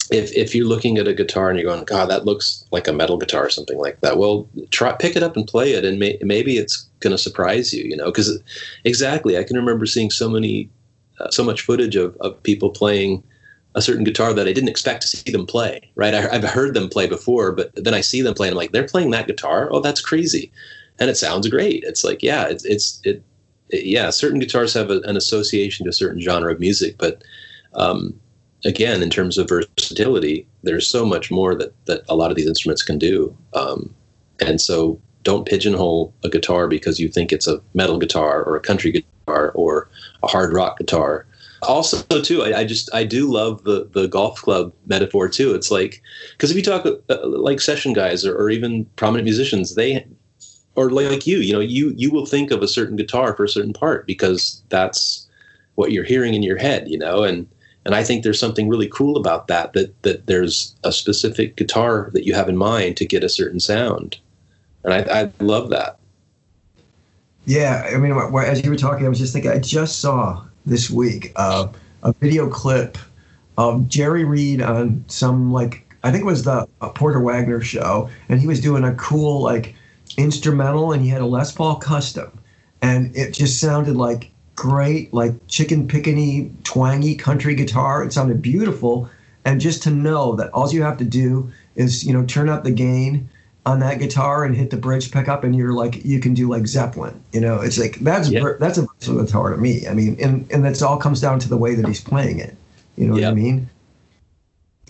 if 0.10 0.36
if 0.36 0.56
you're 0.56 0.68
looking 0.68 0.98
at 0.98 1.08
a 1.08 1.14
guitar 1.14 1.50
and 1.50 1.60
you're 1.60 1.72
going, 1.72 1.84
God, 1.86 2.10
that 2.10 2.26
looks 2.26 2.66
like 2.72 2.88
a 2.88 2.94
metal 2.94 3.18
guitar 3.18 3.46
or 3.46 3.50
something 3.50 3.78
like 3.78 4.02
that. 4.02 4.18
Well, 4.18 4.50
try 4.72 4.94
pick 4.94 5.16
it 5.16 5.24
up 5.24 5.36
and 5.36 5.48
play 5.48 5.74
it, 5.74 5.86
and 5.86 6.00
may, 6.00 6.18
maybe 6.22 6.58
it's 6.58 6.88
going 7.00 7.12
to 7.12 7.18
surprise 7.18 7.74
you. 7.74 7.84
You 7.84 7.98
know, 7.98 8.06
because 8.06 8.42
exactly, 8.84 9.38
I 9.38 9.44
can 9.44 9.58
remember 9.58 9.86
seeing 9.86 10.10
so 10.10 10.30
many, 10.30 10.70
uh, 11.20 11.30
so 11.30 11.44
much 11.44 11.62
footage 11.62 11.96
of 11.96 12.16
of 12.18 12.42
people 12.44 12.70
playing 12.70 13.24
a 13.76 13.82
certain 13.82 14.04
guitar 14.04 14.34
that 14.34 14.48
I 14.48 14.52
didn't 14.54 14.70
expect 14.70 15.02
to 15.04 15.08
see 15.08 15.32
them 15.32 15.46
play. 15.46 15.92
Right, 15.96 16.14
I, 16.14 16.22
have 16.22 16.44
heard 16.44 16.74
them 16.74 16.90
play 16.90 17.08
before, 17.08 17.52
but 17.52 17.72
then 17.76 17.94
I 17.94 18.02
see 18.02 18.22
them 18.22 18.34
play, 18.34 18.48
and 18.48 18.54
I'm 18.54 18.58
like, 18.58 18.72
they're 18.72 18.88
playing 18.88 19.12
that 19.12 19.28
guitar. 19.28 19.70
Oh, 19.72 19.80
that's 19.80 20.02
crazy 20.02 20.52
and 21.02 21.10
it 21.10 21.18
sounds 21.18 21.50
great. 21.50 21.84
It's 21.84 22.04
like, 22.04 22.22
yeah, 22.22 22.48
it's, 22.48 22.64
it's 22.64 23.02
it, 23.04 23.24
it 23.70 23.86
yeah, 23.86 24.12
certain 24.12 24.40
guitars 24.40 24.74
have 24.76 24.92
a, 24.92 25.00
an 25.00 25.18
association 25.18 25.86
to 25.86 25.90
a 25.90 25.94
certain 25.94 26.22
genre 26.22 26.54
of 26.54 26.60
music, 26.60 26.96
but 27.00 27.24
um, 27.74 28.20
again, 28.66 29.02
in 29.02 29.10
terms 29.10 29.38
of 29.38 29.50
versatility, 29.50 30.48
there's 30.64 30.90
so 30.90 31.06
much 31.06 31.32
more 31.32 31.56
that, 31.56 31.74
that 31.86 32.04
a 32.10 32.16
lot 32.16 32.32
of 32.32 32.38
these 32.38 32.48
instruments 32.48 32.84
can 32.84 32.98
do. 32.98 33.36
Um, 33.54 33.94
and 34.40 34.60
so 34.60 35.00
don't 35.24 35.46
pigeonhole 35.46 36.14
a 36.24 36.30
guitar 36.30 36.68
because 36.68 37.00
you 37.00 37.08
think 37.08 37.32
it's 37.32 37.48
a 37.48 37.62
metal 37.74 37.98
guitar 37.98 38.44
or 38.44 38.56
a 38.56 38.62
country 38.62 38.92
guitar 38.92 39.52
or 39.52 39.90
a 40.24 40.28
hard 40.28 40.54
rock 40.54 40.78
guitar. 40.78 41.26
Also, 41.64 42.02
too, 42.22 42.42
I, 42.42 42.60
I 42.60 42.66
just 42.66 42.90
I 42.94 43.04
do 43.04 43.32
love 43.32 43.64
the 43.66 43.88
the 43.94 44.08
golf 44.08 44.42
club 44.42 44.74
metaphor 44.88 45.30
too. 45.30 45.54
It's 45.54 45.70
like 45.70 46.02
because 46.32 46.50
if 46.50 46.58
you 46.58 46.64
talk 46.64 46.88
uh, 46.88 47.28
like 47.28 47.62
session 47.62 47.94
guys 47.94 48.26
or, 48.26 48.36
or 48.36 48.50
even 48.50 48.86
prominent 48.96 49.26
musicians, 49.26 49.76
they 49.76 50.04
or 50.76 50.90
like 50.90 51.28
you, 51.28 51.38
you 51.38 51.54
know, 51.54 51.60
you 51.60 51.94
you 51.96 52.10
will 52.10 52.26
think 52.26 52.50
of 52.50 52.64
a 52.64 52.68
certain 52.68 52.96
guitar 52.96 53.36
for 53.36 53.44
a 53.44 53.50
certain 53.50 53.74
part 53.74 54.08
because 54.08 54.64
that's 54.70 55.28
what 55.76 55.92
you're 55.92 56.04
hearing 56.04 56.34
in 56.34 56.42
your 56.42 56.58
head, 56.58 56.90
you 56.90 56.98
know, 56.98 57.24
and 57.24 57.48
and 57.86 57.96
I 57.96 58.04
think 58.04 58.24
there's 58.24 58.40
something 58.40 58.70
really 58.70 58.88
cool 58.88 59.18
about 59.18 59.48
that 59.48 59.74
that 59.74 60.02
that 60.04 60.28
there's 60.28 60.76
a 60.84 60.92
specific 60.92 61.56
guitar 61.56 62.10
that 62.14 62.26
you 62.26 62.34
have 62.34 62.50
in 62.50 62.58
mind 62.58 62.98
to 62.98 63.06
get 63.06 63.24
a 63.24 63.30
certain 63.30 63.60
sound, 63.60 64.18
and 64.84 64.94
I, 64.94 65.22
I 65.22 65.32
love 65.44 65.70
that. 65.70 65.98
Yeah, 67.46 67.90
I 67.92 67.98
mean, 67.98 68.12
as 68.12 68.64
you 68.64 68.70
were 68.70 68.78
talking, 68.78 69.06
I 69.06 69.10
was 69.10 69.20
just 69.20 69.34
thinking. 69.34 69.52
I 69.52 69.60
just 69.60 70.00
saw 70.00 70.44
this 70.66 70.90
week 70.90 71.32
uh, 71.36 71.68
a 72.04 72.14
video 72.14 72.48
clip 72.50 72.98
of 73.58 73.88
Jerry 73.88 74.26
Reed 74.26 74.62
on 74.62 75.04
some 75.08 75.52
like 75.52 75.88
I 76.04 76.12
think 76.12 76.24
it 76.24 76.28
was 76.28 76.44
the 76.44 76.68
Porter 76.96 77.20
Wagoner 77.20 77.62
show, 77.62 78.10
and 78.30 78.40
he 78.40 78.48
was 78.48 78.62
doing 78.62 78.84
a 78.84 78.94
cool 78.96 79.42
like 79.42 79.76
instrumental, 80.18 80.92
and 80.92 81.02
he 81.02 81.10
had 81.10 81.22
a 81.22 81.26
Les 81.26 81.52
Paul 81.52 81.78
custom, 81.78 82.32
and 82.82 83.16
it 83.16 83.34
just 83.34 83.60
sounded 83.60 83.98
like 83.98 84.32
great, 84.62 85.12
like 85.12 85.34
chicken 85.48 85.88
pickany, 85.88 86.52
twangy 86.64 87.16
country 87.16 87.56
guitar. 87.56 88.04
It 88.04 88.14
sounded 88.14 88.44
beautiful, 88.44 89.10
and 89.44 89.60
just 89.60 89.82
to 89.84 89.90
know 89.90 90.36
that 90.36 90.52
all 90.52 90.72
you 90.72 90.84
have 90.84 91.00
to 91.00 91.04
do 91.04 91.52
is 91.76 92.06
you 92.06 92.14
know 92.14 92.24
turn 92.28 92.48
up 92.48 92.64
the 92.64 92.70
gain 92.70 93.28
on 93.66 93.80
that 93.80 93.98
guitar 93.98 94.46
and 94.46 94.56
hit 94.56 94.70
the 94.70 94.78
bridge 94.78 95.12
pickup 95.12 95.44
and 95.44 95.56
you're 95.56 95.74
like 95.74 96.06
you 96.06 96.20
can 96.20 96.36
do 96.36 96.48
like 96.48 96.68
Zeppelin. 96.68 97.20
You 97.34 97.42
know, 97.42 97.60
it's 97.60 97.80
like 97.80 97.96
that's 98.02 98.30
yep. 98.30 98.60
that's 98.60 98.78
a 98.78 98.86
versatile 98.86 99.24
guitar 99.24 99.50
to 99.50 99.58
me. 99.58 99.88
I 99.88 99.96
mean, 99.96 100.16
and 100.22 100.46
and 100.52 100.64
that's 100.64 100.84
all 100.84 100.98
comes 100.98 101.20
down 101.20 101.40
to 101.40 101.50
the 101.50 101.58
way 101.58 101.74
that 101.74 101.88
he's 101.88 102.02
playing 102.02 102.38
it. 102.38 102.56
You 102.98 103.08
know 103.08 103.16
yep. 103.16 103.24
what 103.24 103.32
I 103.32 103.34
mean? 103.34 103.70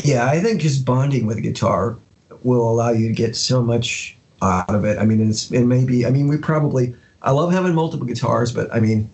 Yeah, 0.03 0.25
I 0.27 0.41
think 0.41 0.60
just 0.60 0.84
bonding 0.84 1.25
with 1.27 1.38
a 1.38 1.41
guitar 1.41 1.97
will 2.43 2.69
allow 2.69 2.89
you 2.89 3.07
to 3.07 3.13
get 3.13 3.38
so 3.38 3.62
much 3.62 4.17
out 4.41 4.75
of 4.75 4.84
it. 4.84 4.97
I 4.97 5.05
mean, 5.05 5.29
it's 5.29 5.49
it 5.49 5.63
may 5.63 5.86
be. 5.86 6.05
I 6.05 6.10
mean, 6.10 6.27
we 6.27 6.36
probably. 6.36 6.93
I 7.21 7.31
love 7.31 7.53
having 7.53 7.73
multiple 7.73 8.05
guitars, 8.05 8.51
but 8.51 8.73
I 8.73 8.81
mean, 8.81 9.10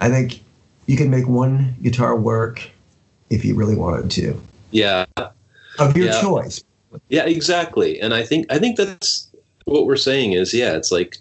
I 0.00 0.08
think 0.08 0.42
you 0.86 0.96
can 0.96 1.10
make 1.10 1.28
one 1.28 1.76
guitar 1.82 2.16
work 2.16 2.68
if 3.30 3.44
you 3.44 3.54
really 3.54 3.76
wanted 3.76 4.10
to. 4.12 4.40
Yeah. 4.70 5.06
Of 5.78 5.96
your 5.96 6.06
yeah. 6.06 6.20
choice. 6.20 6.62
Yeah, 7.08 7.24
exactly. 7.24 8.00
And 8.00 8.14
I 8.14 8.22
think 8.22 8.46
I 8.50 8.58
think 8.58 8.76
that's 8.76 9.28
what 9.64 9.86
we're 9.86 9.96
saying 9.96 10.32
is 10.32 10.54
yeah, 10.54 10.74
it's 10.74 10.92
like 10.92 11.18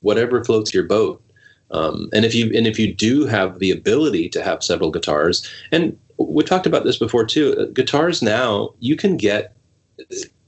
whatever 0.00 0.42
floats 0.44 0.72
your 0.72 0.84
boat. 0.84 1.22
Um, 1.70 2.08
and 2.12 2.24
if 2.24 2.34
you 2.34 2.50
and 2.54 2.66
if 2.66 2.78
you 2.78 2.92
do 2.92 3.26
have 3.26 3.58
the 3.58 3.70
ability 3.70 4.28
to 4.30 4.42
have 4.42 4.62
several 4.62 4.90
guitars, 4.90 5.48
and 5.70 5.96
we 6.18 6.42
talked 6.44 6.66
about 6.66 6.84
this 6.84 6.98
before 6.98 7.24
too, 7.24 7.54
uh, 7.58 7.64
guitars 7.66 8.22
now 8.22 8.74
you 8.80 8.96
can 8.96 9.16
get. 9.16 9.54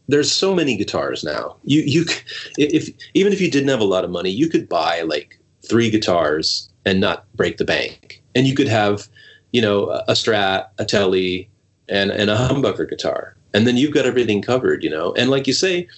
There's 0.08 0.32
so 0.32 0.54
many 0.54 0.76
guitars 0.76 1.22
now. 1.22 1.56
You 1.64 1.82
you 1.82 2.04
if 2.58 2.88
even 3.14 3.32
if 3.32 3.40
you 3.40 3.50
didn't 3.50 3.68
have 3.68 3.80
a 3.80 3.84
lot 3.84 4.04
of 4.04 4.10
money, 4.10 4.30
you 4.30 4.48
could 4.48 4.68
buy 4.68 5.02
like 5.02 5.38
three 5.68 5.90
guitars 5.90 6.71
and 6.84 7.00
not 7.00 7.24
break 7.34 7.56
the 7.56 7.64
bank, 7.64 8.22
and 8.34 8.46
you 8.46 8.54
could 8.54 8.68
have, 8.68 9.08
you 9.52 9.62
know, 9.62 9.90
a 10.08 10.12
Strat, 10.12 10.68
a 10.78 10.84
Tele, 10.84 11.48
and 11.88 12.10
and 12.10 12.30
a 12.30 12.36
humbucker 12.36 12.88
guitar. 12.88 13.36
And 13.54 13.66
then 13.66 13.76
you've 13.76 13.92
got 13.92 14.06
everything 14.06 14.42
covered 14.42 14.82
you 14.82 14.90
know. 14.90 15.12
And 15.14 15.30
like 15.30 15.46
you 15.46 15.52
say 15.52 15.88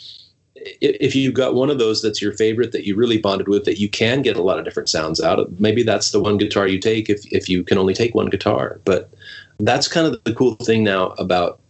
if 0.81 1.14
you've 1.14 1.35
got 1.35 1.55
one 1.55 1.70
of 1.70 1.79
those 1.79 2.01
that's 2.01 2.23
your 2.23 2.33
favorite 2.33 2.73
that 2.73 2.87
you 2.87 2.97
really 2.97 3.18
bonded 3.18 3.49
with 3.49 3.64
that 3.64 3.79
you 3.79 3.88
can 3.88 4.23
get 4.23 4.37
a 4.37 4.42
lot 4.42 4.59
of 4.59 4.64
different 4.64 4.88
sounds 4.88 5.20
out 5.20 5.38
of 5.38 5.61
maybe 5.61 5.83
that's 5.83 6.11
the 6.11 6.20
one 6.20 6.38
guitar 6.38 6.66
you 6.66 6.79
take 6.79 7.11
if, 7.11 7.25
if 7.33 7.49
you 7.49 7.62
can 7.62 7.77
only 7.77 7.94
take 7.94 8.14
one 8.14 8.31
guitar. 8.31 8.81
But 8.85 9.11
that's 9.59 9.88
kind 9.88 10.07
of 10.07 10.23
the 10.25 10.35
cool 10.35 10.55
thing 10.57 10.83
now 10.85 11.09
about 11.18 11.61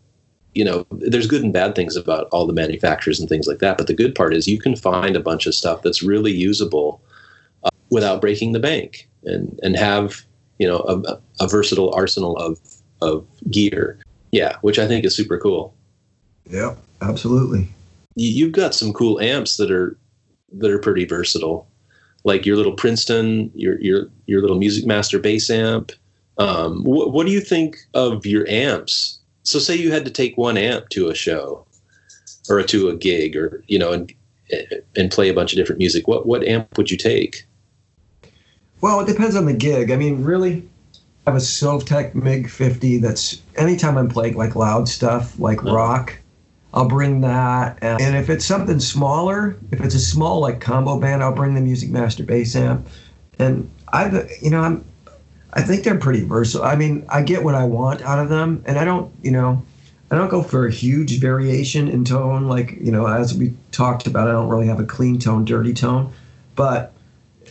you 0.55 0.65
know 0.65 0.87
there's 0.91 1.27
good 1.27 1.43
and 1.43 1.53
bad 1.53 1.75
things 1.75 1.97
about 1.97 2.29
all 2.31 2.47
the 2.47 2.53
manufacturers 2.53 3.19
and 3.19 3.29
things 3.29 3.47
like 3.47 3.59
that. 3.59 3.77
But 3.77 3.89
the 3.89 3.95
good 3.95 4.15
part 4.15 4.35
is 4.35 4.47
you 4.47 4.61
can 4.61 4.77
find 4.77 5.17
a 5.17 5.21
bunch 5.21 5.47
of 5.47 5.55
stuff 5.55 5.83
that's 5.83 6.03
really 6.03 6.33
usable 6.33 7.01
without 7.95 8.21
breaking 8.21 8.53
the 8.53 8.61
bank 8.61 9.09
and 9.25 9.59
and 9.63 9.77
have 9.77 10.23
you 10.59 10.69
know 10.69 10.81
a, 10.81 11.19
a 11.45 11.49
versatile 11.49 11.93
arsenal 11.95 12.37
of 12.37 12.59
of 13.01 13.27
gear 13.51 13.99
yeah, 14.35 14.57
which 14.63 14.81
I 14.81 14.89
think 14.89 15.05
is 15.05 15.15
super 15.15 15.39
cool. 15.39 15.73
Yeah, 16.51 16.75
absolutely. 17.01 17.69
You've 18.17 18.51
got 18.51 18.75
some 18.75 18.93
cool 18.93 19.21
amps 19.21 19.59
that 19.59 19.71
are 19.71 19.97
that 20.55 20.73
are 20.73 20.81
pretty 20.81 21.05
versatile, 21.05 21.69
like 22.25 22.45
your 22.45 22.57
little 22.57 22.73
Princeton, 22.73 23.53
your 23.55 23.81
your 23.81 24.09
your 24.27 24.41
little 24.41 24.59
Music 24.59 24.87
Master 24.87 25.21
bass 25.21 25.49
amp. 25.51 25.93
Um, 26.39 26.83
wh- 26.83 27.15
what 27.15 27.27
do 27.27 27.33
you 27.33 27.41
think 27.41 27.77
of 27.95 28.27
your 28.27 28.45
amps? 28.49 29.21
So, 29.45 29.61
say 29.61 29.77
you 29.77 29.93
had 29.93 30.05
to 30.05 30.11
take 30.11 30.37
one 30.37 30.57
amp 30.57 30.89
to 30.89 31.11
a 31.11 31.15
show, 31.15 31.65
or 32.51 32.61
to 32.65 32.89
a 32.89 32.97
gig, 32.97 33.37
or 33.37 33.63
you 33.69 33.79
know, 33.79 33.93
and 33.93 34.13
and 34.97 35.13
play 35.13 35.29
a 35.29 35.35
bunch 35.35 35.53
of 35.53 35.59
different 35.59 35.79
music. 35.79 36.09
What 36.09 36.27
what 36.27 36.43
amp 36.43 36.77
would 36.77 36.91
you 36.91 36.97
take? 36.97 37.47
Well, 38.85 39.01
it 39.01 39.07
depends 39.07 39.35
on 39.35 39.47
the 39.47 39.55
gig. 39.55 39.91
I 39.91 39.97
mean, 39.97 40.23
really, 40.23 40.69
I 41.27 41.31
have 41.31 41.37
a 41.37 41.43
Sovtek 41.43 42.15
MiG 42.15 42.51
50 42.51 42.99
that's 42.99 43.41
anytime 43.57 43.97
I'm 43.97 44.11
playing 44.11 44.37
like 44.37 44.57
loud 44.57 44.91
stuff, 44.91 45.39
like 45.39 45.65
rock, 45.65 46.19
I'll 46.75 46.87
bring 46.87 47.23
that. 47.23 47.79
And, 47.81 47.99
and, 48.03 48.15
if 48.15 48.29
it's 48.29 48.45
something 48.45 48.79
smaller, 48.79 49.57
if 49.71 49.81
it's 49.81 49.95
a 49.95 49.99
small 49.99 50.41
like 50.41 50.61
combo 50.61 51.01
band, 51.01 51.23
I'll 51.23 51.35
bring 51.35 51.55
the 51.55 51.63
Music 51.63 51.89
Master 51.89 52.25
bass 52.25 52.55
amp. 52.57 52.87
And 53.39 53.71
I've, 53.89 54.31
you 54.43 54.51
know, 54.51 54.61
I'm, 54.61 54.85
I 55.55 55.63
think 55.63 55.83
they're 55.83 55.97
pretty 55.97 56.23
versatile. 56.23 56.67
I 56.67 56.77
mean, 56.77 57.07
I 57.09 57.23
get 57.23 57.43
what 57.43 57.55
I 57.55 57.65
want 57.65 58.03
out 58.03 58.19
of 58.19 58.29
them, 58.29 58.63
and 58.67 58.79
I 58.79 58.85
don't, 58.85 59.11
you 59.23 59.31
know, 59.31 59.65
I 60.11 60.17
don't 60.17 60.29
go 60.29 60.43
for 60.43 60.67
a 60.67 60.71
huge 60.71 61.21
variation 61.21 61.89
in 61.89 62.05
tone. 62.05 62.49
Like, 62.49 62.73
you 62.73 62.93
know, 62.93 63.07
as 63.07 63.33
we 63.33 63.55
talked 63.73 64.07
about, 64.07 64.29
I 64.29 64.33
don't 64.33 64.51
really 64.51 64.67
have 64.67 64.79
a 64.79 64.85
clean 64.85 65.19
tone, 65.19 65.47
dirty 65.47 65.73
tone, 65.73 66.13
but 66.55 66.94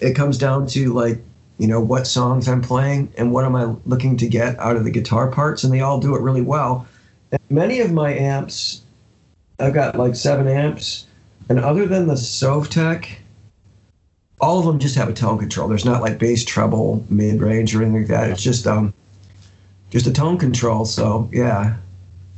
it 0.02 0.14
comes 0.14 0.38
down 0.38 0.68
to 0.68 0.94
like 0.94 1.20
you 1.58 1.68
know 1.68 1.80
what 1.80 2.08
songs 2.08 2.48
I'm 2.48 2.62
playing 2.62 3.14
and 3.18 3.32
what 3.32 3.46
am 3.46 3.56
I 3.56 3.76
looking 3.86 4.18
to 4.18 4.28
get 4.28 4.60
out 4.60 4.76
of 4.76 4.84
the 4.84 4.92
guitar 4.92 5.30
parts, 5.30 5.64
and 5.64 5.74
they 5.74 5.82
all 5.82 6.00
do 6.00 6.16
it 6.16 6.22
really 6.22 6.42
well. 6.42 6.88
And 7.32 7.42
many 7.50 7.80
of 7.80 7.92
my 7.92 8.14
amps, 8.14 8.82
I've 9.60 9.74
got 9.74 9.96
like 9.98 10.16
seven 10.16 10.48
amps, 10.48 11.06
and 11.50 11.60
other 11.60 11.86
than 11.86 12.08
the 12.08 12.16
Sovtek, 12.16 13.08
all 14.42 14.60
of 14.60 14.66
them 14.66 14.80
just 14.80 14.96
have 14.96 15.10
a 15.10 15.14
tone 15.14 15.38
control. 15.38 15.68
There's 15.68 15.86
not 15.86 16.02
like 16.02 16.18
bass, 16.18 16.44
treble, 16.44 17.06
mid 17.10 17.42
range, 17.42 17.76
or 17.76 17.82
anything 17.82 18.02
like 18.02 18.10
that. 18.10 18.30
It's 18.30 18.44
just 18.44 18.68
um, 18.68 18.94
just 19.90 20.08
a 20.08 20.12
tone 20.12 20.38
control. 20.38 20.86
So 20.86 21.30
yeah, 21.32 21.76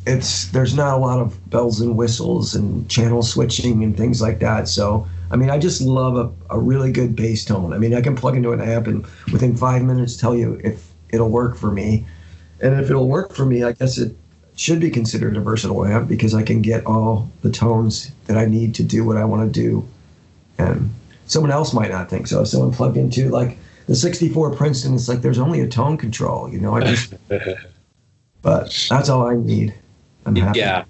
it's 0.05 0.49
there's 0.49 0.75
not 0.75 0.93
a 0.93 0.97
lot 0.97 1.19
of 1.19 1.49
bells 1.49 1.81
and 1.81 1.97
whistles 1.97 2.53
and 2.53 2.87
channel 2.89 3.23
switching 3.23 3.83
and 3.83 3.97
things 3.97 4.21
like 4.21 4.39
that. 4.39 4.67
So 4.67 5.07
I 5.35 5.37
mean, 5.37 5.49
I 5.49 5.59
just 5.59 5.81
love 5.81 6.15
a, 6.15 6.55
a 6.55 6.57
really 6.57 6.93
good 6.93 7.13
bass 7.13 7.43
tone. 7.43 7.73
I 7.73 7.77
mean, 7.77 7.93
I 7.93 7.99
can 7.99 8.15
plug 8.15 8.37
into 8.37 8.53
an 8.53 8.61
amp 8.61 8.87
and 8.87 9.05
within 9.33 9.53
five 9.53 9.83
minutes 9.83 10.15
tell 10.15 10.33
you 10.33 10.61
if 10.63 10.89
it'll 11.09 11.27
work 11.27 11.57
for 11.57 11.73
me. 11.73 12.05
And 12.61 12.79
if 12.79 12.89
it'll 12.89 13.09
work 13.09 13.33
for 13.33 13.45
me, 13.45 13.61
I 13.61 13.73
guess 13.73 13.97
it 13.97 14.15
should 14.55 14.79
be 14.79 14.89
considered 14.89 15.35
a 15.35 15.41
versatile 15.41 15.85
amp 15.85 16.07
because 16.07 16.33
I 16.33 16.41
can 16.41 16.61
get 16.61 16.85
all 16.85 17.29
the 17.41 17.51
tones 17.51 18.11
that 18.27 18.37
I 18.37 18.45
need 18.45 18.75
to 18.75 18.83
do 18.83 19.03
what 19.03 19.17
I 19.17 19.25
want 19.25 19.53
to 19.53 19.61
do. 19.61 19.85
And 20.57 20.89
someone 21.25 21.51
else 21.51 21.73
might 21.73 21.91
not 21.91 22.09
think 22.09 22.27
so. 22.27 22.43
If 22.43 22.47
someone 22.47 22.71
plugged 22.71 22.95
into 22.95 23.27
like 23.27 23.57
the 23.87 23.95
64 23.95 24.55
Princeton, 24.55 24.95
it's 24.95 25.09
like 25.09 25.21
there's 25.21 25.37
only 25.37 25.59
a 25.59 25.67
tone 25.67 25.97
control, 25.97 26.47
you 26.47 26.61
know. 26.61 26.77
I 26.77 26.79
just, 26.79 27.13
but 28.41 28.87
that's 28.89 29.09
all 29.09 29.27
I 29.27 29.35
need. 29.35 29.75
I'm 30.25 30.37
happy. 30.37 30.59
Yeah, 30.59 30.85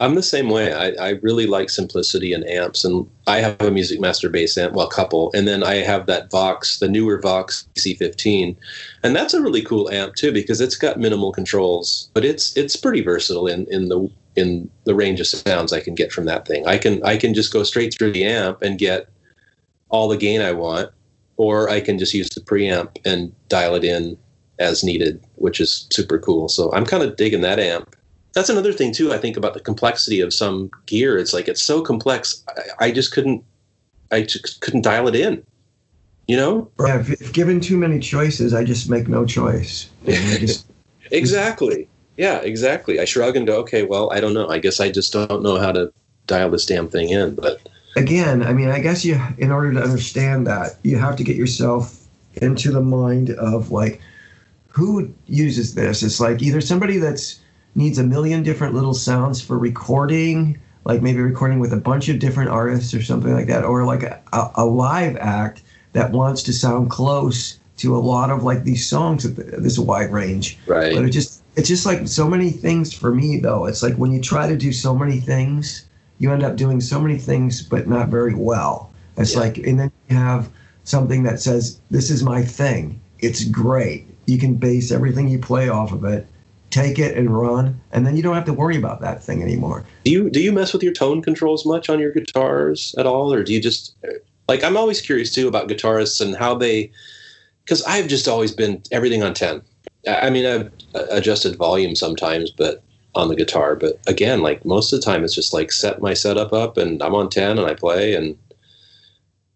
I'm 0.00 0.14
the 0.14 0.22
same 0.22 0.48
way. 0.48 0.72
I, 0.72 1.08
I 1.08 1.10
really 1.22 1.46
like 1.46 1.70
simplicity 1.70 2.32
and 2.32 2.48
amps, 2.48 2.84
and 2.84 3.08
I 3.26 3.38
have 3.38 3.60
a 3.60 3.70
Music 3.70 4.00
Master 4.00 4.28
bass 4.28 4.56
amp, 4.56 4.74
well, 4.74 4.86
a 4.86 4.90
couple, 4.90 5.32
and 5.34 5.48
then 5.48 5.64
I 5.64 5.76
have 5.76 6.06
that 6.06 6.30
Vox, 6.30 6.78
the 6.78 6.88
newer 6.88 7.20
Vox 7.20 7.66
C15, 7.76 8.56
and 9.02 9.16
that's 9.16 9.34
a 9.34 9.42
really 9.42 9.62
cool 9.62 9.90
amp 9.90 10.14
too 10.14 10.30
because 10.30 10.60
it's 10.60 10.76
got 10.76 11.00
minimal 11.00 11.32
controls, 11.32 12.10
but 12.14 12.24
it's 12.24 12.56
it's 12.56 12.76
pretty 12.76 13.00
versatile 13.00 13.48
in 13.48 13.66
in 13.70 13.88
the 13.88 14.08
in 14.36 14.70
the 14.84 14.94
range 14.94 15.18
of 15.20 15.26
sounds 15.26 15.72
I 15.72 15.80
can 15.80 15.96
get 15.96 16.12
from 16.12 16.26
that 16.26 16.46
thing. 16.46 16.66
I 16.66 16.78
can 16.78 17.02
I 17.02 17.16
can 17.16 17.34
just 17.34 17.52
go 17.52 17.64
straight 17.64 17.92
through 17.92 18.12
the 18.12 18.24
amp 18.24 18.62
and 18.62 18.78
get 18.78 19.08
all 19.88 20.06
the 20.06 20.16
gain 20.16 20.40
I 20.40 20.52
want, 20.52 20.90
or 21.36 21.68
I 21.70 21.80
can 21.80 21.98
just 21.98 22.14
use 22.14 22.28
the 22.30 22.40
preamp 22.40 22.98
and 23.04 23.32
dial 23.48 23.74
it 23.74 23.82
in 23.82 24.16
as 24.60 24.84
needed, 24.84 25.24
which 25.36 25.60
is 25.60 25.88
super 25.90 26.18
cool. 26.18 26.48
So 26.48 26.72
I'm 26.72 26.84
kind 26.84 27.02
of 27.02 27.16
digging 27.16 27.40
that 27.40 27.58
amp 27.58 27.96
that's 28.38 28.48
another 28.48 28.72
thing 28.72 28.92
too. 28.92 29.12
I 29.12 29.18
think 29.18 29.36
about 29.36 29.54
the 29.54 29.60
complexity 29.60 30.20
of 30.20 30.32
some 30.32 30.70
gear. 30.86 31.18
It's 31.18 31.32
like 31.32 31.48
it's 31.48 31.60
so 31.60 31.82
complex. 31.82 32.44
I, 32.48 32.86
I 32.86 32.90
just 32.92 33.12
couldn't. 33.12 33.44
I 34.12 34.22
just 34.22 34.60
couldn't 34.60 34.82
dial 34.82 35.08
it 35.08 35.16
in. 35.16 35.44
You 36.28 36.36
know. 36.36 36.70
Yeah, 36.78 37.00
if, 37.00 37.10
if 37.20 37.32
given 37.32 37.60
too 37.60 37.76
many 37.76 37.98
choices, 37.98 38.54
I 38.54 38.62
just 38.62 38.88
make 38.88 39.08
no 39.08 39.26
choice. 39.26 39.90
Just, 40.04 40.70
exactly. 41.10 41.88
Yeah, 42.18 42.38
exactly. 42.38 43.00
I 43.00 43.06
shrug 43.06 43.34
and 43.34 43.46
go, 43.46 43.56
okay, 43.60 43.82
well, 43.84 44.12
I 44.12 44.20
don't 44.20 44.34
know. 44.34 44.48
I 44.48 44.58
guess 44.58 44.78
I 44.78 44.90
just 44.90 45.12
don't 45.12 45.42
know 45.42 45.56
how 45.56 45.72
to 45.72 45.92
dial 46.26 46.50
this 46.50 46.66
damn 46.66 46.88
thing 46.88 47.08
in. 47.08 47.34
But 47.34 47.66
again, 47.96 48.42
I 48.42 48.52
mean, 48.52 48.68
I 48.68 48.80
guess 48.80 49.04
you, 49.04 49.20
in 49.38 49.50
order 49.50 49.72
to 49.72 49.82
understand 49.82 50.46
that, 50.46 50.76
you 50.82 50.98
have 50.98 51.16
to 51.16 51.24
get 51.24 51.36
yourself 51.36 52.04
into 52.34 52.70
the 52.72 52.82
mind 52.82 53.30
of 53.30 53.70
like 53.70 54.00
who 54.66 55.12
uses 55.26 55.74
this. 55.74 56.02
It's 56.02 56.20
like 56.20 56.42
either 56.42 56.60
somebody 56.60 56.98
that's 56.98 57.40
needs 57.78 57.98
a 57.98 58.04
million 58.04 58.42
different 58.42 58.74
little 58.74 58.92
sounds 58.92 59.40
for 59.40 59.56
recording, 59.56 60.60
like 60.84 61.00
maybe 61.00 61.20
recording 61.20 61.60
with 61.60 61.72
a 61.72 61.76
bunch 61.76 62.08
of 62.08 62.18
different 62.18 62.50
artists 62.50 62.92
or 62.92 63.02
something 63.02 63.32
like 63.32 63.46
that, 63.46 63.64
or 63.64 63.84
like 63.86 64.02
a, 64.02 64.20
a 64.56 64.64
live 64.66 65.16
act 65.16 65.62
that 65.92 66.10
wants 66.10 66.42
to 66.42 66.52
sound 66.52 66.90
close 66.90 67.60
to 67.78 67.96
a 67.96 67.98
lot 67.98 68.30
of 68.30 68.42
like 68.42 68.64
these 68.64 68.86
songs 68.86 69.24
at 69.24 69.36
this 69.36 69.78
wide 69.78 70.12
range. 70.12 70.58
Right. 70.66 70.94
But 70.94 71.04
it 71.04 71.10
just 71.10 71.42
it's 71.54 71.68
just 71.68 71.86
like 71.86 72.08
so 72.08 72.28
many 72.28 72.50
things 72.50 72.92
for 72.92 73.14
me 73.14 73.38
though. 73.38 73.66
It's 73.66 73.82
like 73.82 73.94
when 73.94 74.12
you 74.12 74.20
try 74.20 74.48
to 74.48 74.56
do 74.56 74.72
so 74.72 74.94
many 74.94 75.20
things, 75.20 75.86
you 76.18 76.32
end 76.32 76.42
up 76.42 76.56
doing 76.56 76.80
so 76.80 77.00
many 77.00 77.16
things 77.16 77.62
but 77.62 77.86
not 77.86 78.08
very 78.08 78.34
well. 78.34 78.90
It's 79.16 79.34
yeah. 79.34 79.40
like 79.40 79.58
and 79.58 79.78
then 79.78 79.92
you 80.08 80.16
have 80.16 80.50
something 80.82 81.22
that 81.22 81.40
says 81.40 81.80
this 81.90 82.10
is 82.10 82.24
my 82.24 82.42
thing. 82.42 83.00
It's 83.20 83.44
great. 83.44 84.06
You 84.26 84.38
can 84.38 84.54
base 84.54 84.90
everything 84.90 85.28
you 85.28 85.38
play 85.38 85.68
off 85.68 85.92
of 85.92 86.04
it 86.04 86.26
take 86.78 86.98
it 86.98 87.16
and 87.16 87.36
run 87.36 87.80
and 87.92 88.06
then 88.06 88.16
you 88.16 88.22
don't 88.22 88.34
have 88.34 88.44
to 88.44 88.52
worry 88.52 88.76
about 88.76 89.00
that 89.00 89.22
thing 89.22 89.42
anymore 89.42 89.84
do 90.04 90.10
you 90.10 90.30
do 90.30 90.40
you 90.40 90.52
mess 90.52 90.72
with 90.72 90.82
your 90.82 90.92
tone 90.92 91.22
controls 91.22 91.66
much 91.66 91.88
on 91.88 91.98
your 91.98 92.12
guitars 92.12 92.94
at 92.98 93.06
all 93.06 93.32
or 93.32 93.42
do 93.42 93.52
you 93.52 93.60
just 93.60 93.96
like 94.48 94.62
i'm 94.62 94.76
always 94.76 95.00
curious 95.00 95.32
too 95.32 95.48
about 95.48 95.68
guitarists 95.68 96.20
and 96.20 96.36
how 96.36 96.54
they 96.54 96.90
because 97.64 97.82
i've 97.84 98.08
just 98.08 98.28
always 98.28 98.52
been 98.52 98.82
everything 98.92 99.22
on 99.22 99.34
10 99.34 99.62
i 100.08 100.30
mean 100.30 100.46
i've 100.46 100.72
adjusted 101.10 101.56
volume 101.56 101.94
sometimes 101.94 102.50
but 102.50 102.82
on 103.14 103.28
the 103.28 103.36
guitar 103.36 103.74
but 103.74 104.00
again 104.06 104.40
like 104.40 104.64
most 104.64 104.92
of 104.92 105.00
the 105.00 105.04
time 105.04 105.24
it's 105.24 105.34
just 105.34 105.52
like 105.52 105.72
set 105.72 106.00
my 106.00 106.14
setup 106.14 106.52
up 106.52 106.76
and 106.76 107.02
i'm 107.02 107.14
on 107.14 107.28
10 107.28 107.58
and 107.58 107.66
i 107.66 107.74
play 107.74 108.14
and 108.14 108.36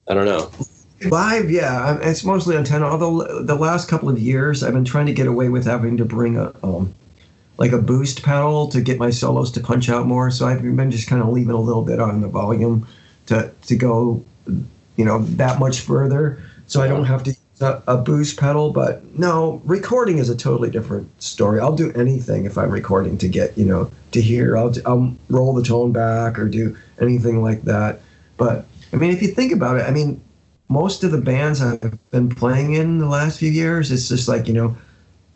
i 0.09 0.15
don't 0.15 0.27
know 0.27 0.51
Live, 1.11 1.51
yeah, 1.51 1.99
it's 2.03 2.25
mostly 2.25 2.57
on 2.57 2.65
ten. 2.65 2.83
Although 2.83 3.43
the 3.43 3.55
last 3.55 3.89
couple 3.89 4.09
of 4.09 4.19
years, 4.19 4.63
I've 4.63 4.73
been 4.73 4.85
trying 4.85 5.07
to 5.07 5.13
get 5.13 5.27
away 5.27 5.49
with 5.49 5.65
having 5.65 5.97
to 5.97 6.05
bring 6.05 6.37
a 6.37 6.53
um, 6.63 6.95
like 7.63 7.71
a 7.71 7.79
boost 7.79 8.25
pedal 8.25 8.67
to 8.67 8.81
get 8.81 8.99
my 8.99 9.11
solos 9.11 9.53
to 9.53 9.61
punch 9.61 9.89
out 9.89 10.05
more. 10.05 10.33
So 10.33 10.49
I've 10.49 10.63
been 10.63 10.91
just 10.91 11.07
kind 11.07 11.23
of 11.23 11.29
leaving 11.29 11.55
a 11.55 11.61
little 11.61 11.83
bit 11.83 12.01
on 12.01 12.21
the 12.21 12.27
volume 12.27 12.89
to 13.27 13.53
to 13.69 13.77
go, 13.77 14.25
you 14.97 15.05
know, 15.05 15.21
that 15.37 15.61
much 15.61 15.79
further. 15.79 16.43
So 16.67 16.83
I 16.83 16.89
don't 16.89 17.05
have 17.05 17.23
to 17.23 17.31
use 17.31 17.61
a, 17.61 17.81
a 17.87 17.97
boost 17.97 18.37
pedal. 18.37 18.73
But 18.73 19.05
no, 19.17 19.63
recording 19.65 20.19
is 20.19 20.29
a 20.29 20.35
totally 20.35 20.71
different 20.71 21.09
story. 21.23 21.61
I'll 21.61 21.77
do 21.77 21.93
anything 21.93 22.47
if 22.47 22.59
I'm 22.59 22.69
recording 22.69 23.17
to 23.19 23.29
get 23.29 23.57
you 23.57 23.65
know 23.65 23.93
to 24.11 24.21
hear. 24.21 24.57
I'll 24.57 24.75
I'll 24.85 25.15
roll 25.29 25.55
the 25.55 25.63
tone 25.63 25.93
back 25.93 26.41
or 26.41 26.49
do 26.49 26.77
anything 27.01 27.45
like 27.45 27.63
that. 27.63 28.01
But 28.39 28.67
I 28.93 28.97
mean, 28.97 29.13
if 29.13 29.23
you 29.23 29.29
think 29.29 29.53
about 29.53 29.77
it, 29.77 29.85
I 29.85 29.93
mean, 29.93 30.21
most 30.69 31.05
of 31.05 31.13
the 31.13 31.21
bands 31.21 31.63
I've 31.63 32.11
been 32.11 32.29
playing 32.29 32.75
in 32.75 32.99
the 32.99 33.07
last 33.07 33.39
few 33.39 33.53
years, 33.53 33.93
it's 33.93 34.09
just 34.09 34.27
like 34.27 34.49
you 34.49 34.55
know 34.55 34.77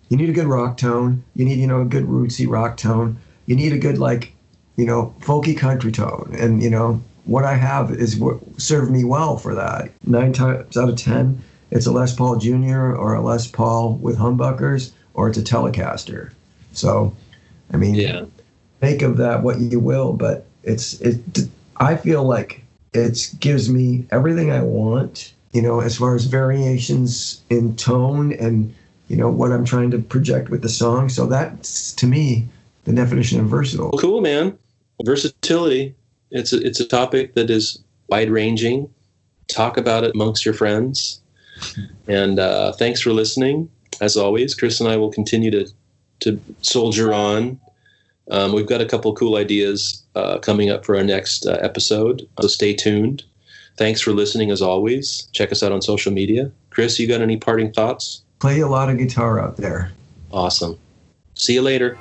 you 0.09 0.17
need 0.17 0.29
a 0.29 0.33
good 0.33 0.47
rock 0.47 0.77
tone. 0.77 1.25
You 1.35 1.45
need, 1.45 1.59
you 1.59 1.67
know, 1.67 1.81
a 1.81 1.85
good 1.85 2.05
rootsy 2.05 2.49
rock 2.49 2.77
tone. 2.77 3.19
You 3.47 3.57
need 3.57 3.73
a 3.73 3.79
good 3.79 3.99
like, 3.99 4.33
you 4.77 4.85
know, 4.85 5.15
folky 5.21 5.57
country 5.57 5.93
tone. 5.93 6.35
And 6.39 6.63
you 6.63 6.71
know, 6.71 7.03
what 7.25 7.45
I 7.45 7.55
have 7.55 7.91
is 7.91 8.17
what 8.17 8.39
served 8.61 8.91
me 8.91 9.05
well 9.05 9.37
for 9.37 9.55
that. 9.55 9.91
Nine 10.05 10.33
times 10.33 10.77
out 10.77 10.89
of 10.89 10.97
ten, 10.97 11.43
it's 11.71 11.87
a 11.87 11.93
Les 11.93 12.15
Paul 12.15 12.37
Jr. 12.37 12.95
or 12.95 13.15
a 13.15 13.21
Les 13.21 13.47
Paul 13.47 13.95
with 13.95 14.19
humbuckers, 14.19 14.93
or 15.15 15.29
it's 15.29 15.39
a 15.39 15.43
Telecaster. 15.43 16.33
So, 16.73 17.15
I 17.73 17.77
mean, 17.77 17.95
yeah. 17.95 18.25
make 18.81 19.03
of 19.03 19.17
that 19.17 19.43
what 19.43 19.59
you 19.59 19.81
will, 19.81 20.13
but 20.13 20.47
it's 20.63 21.01
it. 21.01 21.19
I 21.79 21.97
feel 21.97 22.23
like 22.25 22.63
it 22.93 23.35
gives 23.41 23.69
me 23.69 24.07
everything 24.11 24.53
I 24.53 24.63
want. 24.63 25.33
You 25.53 25.63
know, 25.63 25.81
as 25.81 25.97
far 25.97 26.15
as 26.15 26.27
variations 26.27 27.43
in 27.49 27.77
tone 27.77 28.33
and 28.35 28.75
you 29.09 29.17
know 29.17 29.31
what 29.31 29.53
I'm 29.53 29.65
trying 29.65 29.91
to 29.93 29.99
project 29.99 30.49
with 30.49 30.63
the 30.63 30.69
song. 30.69 31.09
So 31.09 31.27
that's 31.27 31.93
to 31.95 32.07
me 32.07 32.49
the 32.85 32.93
definition 32.93 33.41
of 33.41 33.47
versatile. 33.47 33.93
Cool, 33.93 34.21
man. 34.21 34.59
Versatility. 35.05 35.95
It's 36.31 36.53
a, 36.53 36.61
it's 36.61 36.81
a 36.81 36.87
topic 36.87 37.35
that 37.35 37.51
is 37.51 37.79
wide 38.09 38.31
ranging. 38.31 38.91
Talk 39.49 39.77
about 39.77 40.05
it 40.05 40.15
amongst 40.15 40.45
your 40.45 40.55
friends. 40.55 41.21
And 42.09 42.39
uh, 42.39 42.73
thanks 42.73 43.01
for 43.01 43.13
listening. 43.13 43.71
As 44.01 44.17
always, 44.17 44.55
Chris 44.55 44.81
and 44.81 44.89
I 44.89 44.97
will 44.97 45.11
continue 45.11 45.51
to 45.51 45.67
to 46.21 46.41
soldier 46.63 47.13
on. 47.13 47.61
Um, 48.31 48.53
we've 48.53 48.67
got 48.67 48.81
a 48.81 48.87
couple 48.87 49.15
cool 49.15 49.37
ideas 49.37 50.03
uh, 50.15 50.39
coming 50.39 50.71
up 50.71 50.85
for 50.85 50.97
our 50.97 51.05
next 51.05 51.47
uh, 51.47 51.59
episode, 51.61 52.27
so 52.41 52.49
stay 52.49 52.75
tuned. 52.75 53.23
Thanks 53.77 54.01
for 54.01 54.13
listening 54.13 54.51
as 54.51 54.63
always. 54.63 55.29
Check 55.33 55.53
us 55.53 55.63
out 55.63 55.73
on 55.73 55.83
social 55.83 56.13
media. 56.13 56.51
Chris, 56.71 56.99
you 56.99 57.07
got 57.07 57.21
any 57.21 57.37
parting 57.37 57.73
thoughts? 57.73 58.23
Play 58.39 58.61
a 58.61 58.69
lot 58.69 58.89
of 58.91 58.99
guitar 58.99 59.41
out 59.41 59.57
there. 59.57 59.93
Awesome. 60.33 60.79
See 61.35 61.55
you 61.55 61.63
later. 61.63 61.97